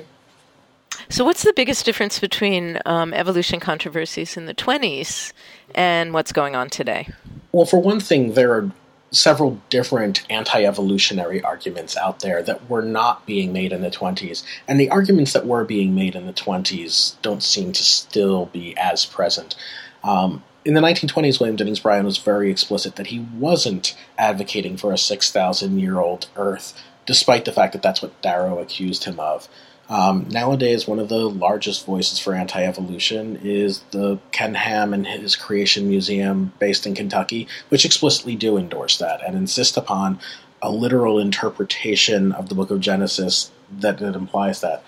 So, 1.09 1.25
what's 1.25 1.43
the 1.43 1.53
biggest 1.55 1.85
difference 1.85 2.19
between 2.19 2.79
um, 2.87 3.13
evolution 3.15 3.61
controversies 3.61 4.37
in 4.37 4.47
the 4.47 4.55
20s 4.55 5.33
and 5.75 6.13
what's 6.13 6.33
going 6.33 6.57
on 6.57 6.71
today? 6.71 7.09
Well, 7.53 7.67
for 7.67 7.81
one 7.81 8.01
thing, 8.01 8.35
there 8.35 8.53
are 8.53 8.71
several 9.11 9.61
different 9.69 10.25
anti 10.31 10.65
evolutionary 10.65 11.43
arguments 11.43 11.97
out 11.97 12.21
there 12.21 12.43
that 12.43 12.69
were 12.69 12.83
not 12.83 13.27
being 13.27 13.53
made 13.53 13.73
in 13.73 13.83
the 13.83 13.91
20s. 13.91 14.43
And 14.67 14.81
the 14.81 14.91
arguments 14.91 15.33
that 15.35 15.47
were 15.47 15.65
being 15.65 15.95
made 15.95 16.17
in 16.17 16.27
the 16.27 16.33
20s 16.33 17.21
don't 17.23 17.43
seem 17.43 17.73
to 17.73 17.83
still 17.83 18.47
be 18.47 18.77
as 18.77 19.05
present. 19.05 19.55
Um, 20.03 20.43
in 20.65 20.75
the 20.75 20.81
1920s, 20.81 21.41
William 21.41 21.57
Jennings 21.57 21.81
Bryan 21.81 22.05
was 22.05 22.19
very 22.19 22.51
explicit 22.51 22.97
that 22.97 23.09
he 23.09 23.21
wasn't 23.37 23.97
advocating 24.17 24.77
for 24.77 24.93
a 24.93 24.99
6,000 24.99 25.79
year 25.79 25.99
old 25.99 26.29
Earth 26.37 26.81
despite 27.05 27.45
the 27.45 27.53
fact 27.53 27.73
that 27.73 27.83
that's 27.83 28.01
what 28.01 28.21
Darrow 28.23 28.59
accused 28.59 29.05
him 29.05 29.19
of. 29.19 29.49
Um, 29.89 30.27
nowadays, 30.31 30.87
one 30.87 30.99
of 30.99 31.09
the 31.09 31.29
largest 31.29 31.85
voices 31.85 32.19
for 32.19 32.35
anti 32.35 32.65
evolution 32.65 33.39
is 33.43 33.81
the 33.91 34.19
Ken 34.31 34.55
Ham 34.55 34.95
and 34.95 35.07
his 35.07 35.37
Creation 35.37 35.89
Museum 35.89 36.53
based 36.59 36.87
in 36.87 36.95
Kentucky, 36.95 37.49
which 37.69 37.85
explicitly 37.85 38.37
do 38.37 38.57
endorse 38.57 38.99
that 38.99 39.21
and 39.27 39.37
insist 39.37 39.77
upon 39.77 40.19
a 40.63 40.71
literal 40.71 41.19
interpretation 41.19 42.33
of 42.33 42.49
the 42.49 42.55
book 42.55 42.71
of 42.71 42.81
Genesis 42.81 43.51
that, 43.81 43.99
that 43.99 44.15
implies 44.15 44.61
that. 44.61 44.85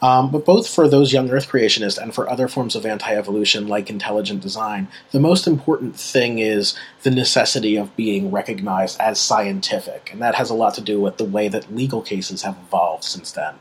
Um, 0.00 0.30
but 0.30 0.44
both 0.44 0.68
for 0.68 0.88
those 0.88 1.12
young 1.12 1.28
Earth 1.30 1.48
creationists 1.48 2.00
and 2.00 2.14
for 2.14 2.30
other 2.30 2.46
forms 2.46 2.76
of 2.76 2.86
anti 2.86 3.12
evolution 3.12 3.66
like 3.66 3.90
intelligent 3.90 4.40
design, 4.40 4.88
the 5.10 5.20
most 5.20 5.46
important 5.46 5.96
thing 5.96 6.38
is 6.38 6.78
the 7.02 7.10
necessity 7.10 7.76
of 7.76 7.94
being 7.96 8.30
recognized 8.30 9.00
as 9.00 9.20
scientific. 9.20 10.10
And 10.12 10.22
that 10.22 10.36
has 10.36 10.50
a 10.50 10.54
lot 10.54 10.74
to 10.74 10.80
do 10.80 11.00
with 11.00 11.16
the 11.16 11.24
way 11.24 11.48
that 11.48 11.74
legal 11.74 12.00
cases 12.00 12.42
have 12.42 12.56
evolved 12.66 13.04
since 13.04 13.32
then. 13.32 13.54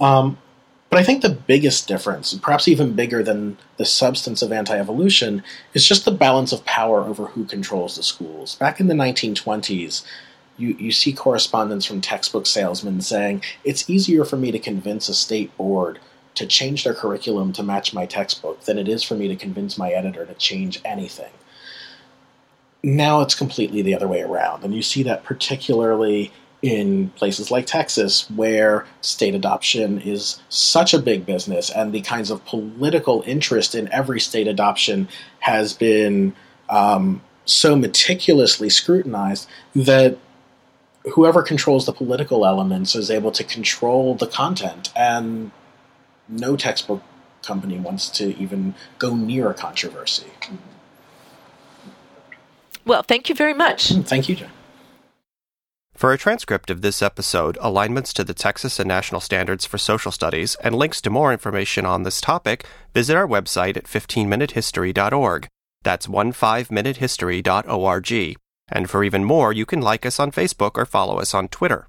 Um, 0.00 0.38
but 0.88 1.00
I 1.00 1.02
think 1.02 1.22
the 1.22 1.30
biggest 1.30 1.88
difference, 1.88 2.32
perhaps 2.34 2.68
even 2.68 2.94
bigger 2.94 3.22
than 3.22 3.58
the 3.76 3.84
substance 3.84 4.40
of 4.40 4.52
anti 4.52 4.78
evolution, 4.78 5.42
is 5.74 5.86
just 5.86 6.04
the 6.04 6.10
balance 6.10 6.52
of 6.52 6.64
power 6.64 7.00
over 7.00 7.26
who 7.26 7.44
controls 7.44 7.96
the 7.96 8.02
schools. 8.02 8.54
Back 8.54 8.80
in 8.80 8.86
the 8.86 8.94
1920s, 8.94 10.04
you, 10.56 10.68
you 10.78 10.92
see 10.92 11.12
correspondence 11.12 11.84
from 11.84 12.00
textbook 12.00 12.46
salesmen 12.46 13.00
saying 13.00 13.42
it's 13.64 13.90
easier 13.90 14.24
for 14.24 14.36
me 14.36 14.50
to 14.52 14.58
convince 14.58 15.08
a 15.08 15.14
state 15.14 15.54
board 15.56 15.98
to 16.34 16.46
change 16.46 16.84
their 16.84 16.94
curriculum 16.94 17.52
to 17.52 17.62
match 17.62 17.92
my 17.92 18.06
textbook 18.06 18.62
than 18.64 18.78
it 18.78 18.88
is 18.88 19.02
for 19.02 19.14
me 19.14 19.28
to 19.28 19.36
convince 19.36 19.76
my 19.76 19.90
editor 19.90 20.24
to 20.24 20.34
change 20.34 20.80
anything. 20.84 21.32
Now 22.82 23.20
it's 23.22 23.34
completely 23.34 23.82
the 23.82 23.94
other 23.94 24.06
way 24.06 24.22
around, 24.22 24.62
and 24.62 24.74
you 24.74 24.82
see 24.82 25.02
that 25.02 25.24
particularly 25.24 26.32
in 26.66 27.10
places 27.10 27.52
like 27.52 27.64
Texas, 27.64 28.28
where 28.30 28.84
state 29.00 29.36
adoption 29.36 30.00
is 30.00 30.40
such 30.48 30.92
a 30.92 30.98
big 30.98 31.24
business, 31.24 31.70
and 31.70 31.92
the 31.92 32.00
kinds 32.00 32.28
of 32.28 32.44
political 32.44 33.22
interest 33.24 33.76
in 33.76 33.90
every 33.92 34.18
state 34.18 34.48
adoption 34.48 35.08
has 35.38 35.72
been 35.72 36.34
um, 36.68 37.22
so 37.44 37.76
meticulously 37.76 38.68
scrutinized 38.68 39.48
that 39.76 40.18
whoever 41.14 41.40
controls 41.40 41.86
the 41.86 41.92
political 41.92 42.44
elements 42.44 42.96
is 42.96 43.12
able 43.12 43.30
to 43.30 43.44
control 43.44 44.16
the 44.16 44.26
content, 44.26 44.90
and 44.96 45.52
no 46.28 46.56
textbook 46.56 47.00
company 47.42 47.78
wants 47.78 48.10
to 48.10 48.36
even 48.36 48.74
go 48.98 49.14
near 49.14 49.48
a 49.50 49.54
controversy. 49.54 50.26
Well, 52.84 53.04
thank 53.04 53.28
you 53.28 53.36
very 53.36 53.54
much. 53.54 53.92
Thank 53.92 54.28
you, 54.28 54.34
Jen. 54.34 54.50
For 55.96 56.12
a 56.12 56.18
transcript 56.18 56.68
of 56.68 56.82
this 56.82 57.00
episode, 57.00 57.56
alignments 57.58 58.12
to 58.12 58.22
the 58.22 58.34
Texas 58.34 58.78
and 58.78 58.86
National 58.86 59.18
Standards 59.18 59.64
for 59.64 59.78
Social 59.78 60.12
Studies, 60.12 60.54
and 60.56 60.74
links 60.74 61.00
to 61.00 61.08
more 61.08 61.32
information 61.32 61.86
on 61.86 62.02
this 62.02 62.20
topic, 62.20 62.66
visit 62.92 63.16
our 63.16 63.26
website 63.26 63.78
at 63.78 63.84
15minutehistory.org. 63.84 65.48
That's 65.82 66.06
15minutehistory.org. 66.06 68.36
And 68.68 68.90
for 68.90 69.04
even 69.04 69.24
more, 69.24 69.52
you 69.54 69.64
can 69.64 69.80
like 69.80 70.04
us 70.04 70.20
on 70.20 70.32
Facebook 70.32 70.72
or 70.74 70.84
follow 70.84 71.18
us 71.18 71.32
on 71.32 71.48
Twitter. 71.48 71.88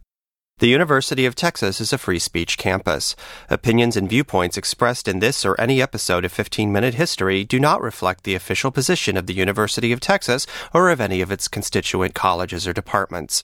The 0.59 0.69
University 0.69 1.25
of 1.25 1.35
Texas 1.35 1.81
is 1.81 1.91
a 1.91 1.97
free 1.97 2.19
speech 2.19 2.57
campus. 2.57 3.13
Opinions 3.49 3.97
and 3.97 4.09
viewpoints 4.09 4.57
expressed 4.57 5.09
in 5.09 5.19
this 5.19 5.43
or 5.43 5.59
any 5.59 5.81
episode 5.81 6.23
of 6.23 6.31
15 6.31 6.71
Minute 6.71 6.93
History 6.93 7.43
do 7.43 7.59
not 7.59 7.81
reflect 7.81 8.23
the 8.23 8.35
official 8.35 8.71
position 8.71 9.17
of 9.17 9.27
the 9.27 9.33
University 9.33 9.91
of 9.91 9.99
Texas 9.99 10.47
or 10.73 10.91
of 10.91 11.01
any 11.01 11.19
of 11.19 11.29
its 11.29 11.49
constituent 11.49 12.15
colleges 12.15 12.65
or 12.65 12.71
departments. 12.71 13.43